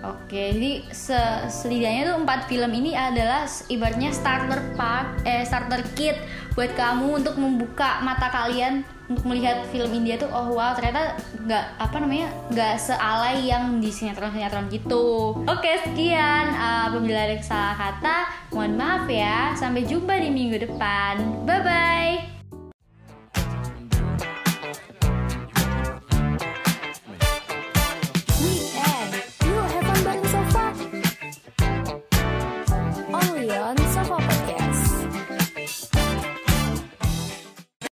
Oke, 0.00 0.56
jadi 0.56 0.72
se- 0.88 1.44
setidaknya 1.52 2.08
tuh 2.08 2.16
empat 2.24 2.48
film 2.48 2.72
ini 2.72 2.96
adalah 2.96 3.44
ibaratnya 3.68 4.08
starter 4.16 4.72
pack, 4.72 5.28
eh 5.28 5.44
starter 5.44 5.84
kit 5.92 6.16
buat 6.56 6.72
kamu 6.72 7.20
untuk 7.20 7.36
membuka 7.36 8.00
mata 8.00 8.32
kalian 8.32 8.80
untuk 9.10 9.26
melihat 9.26 9.66
film 9.74 9.90
India 9.90 10.14
tuh 10.16 10.30
oh 10.30 10.54
wow 10.54 10.70
ternyata 10.72 11.18
nggak 11.42 11.64
apa 11.82 11.96
namanya 11.98 12.28
nggak 12.54 12.74
sealai 12.78 13.42
yang 13.42 13.82
di 13.82 13.90
sinetron 13.90 14.32
sinetron 14.32 14.70
gitu. 14.72 15.34
Oke 15.44 15.82
sekian, 15.82 16.54
uh, 16.54 16.88
apabila 16.88 17.20
ada 17.26 17.36
salah 17.42 17.76
kata 17.76 18.16
mohon 18.54 18.78
maaf 18.78 19.04
ya. 19.10 19.52
Sampai 19.52 19.84
jumpa 19.84 20.16
di 20.16 20.30
minggu 20.32 20.64
depan. 20.64 21.44
Bye 21.44 21.60
bye. 21.60 22.39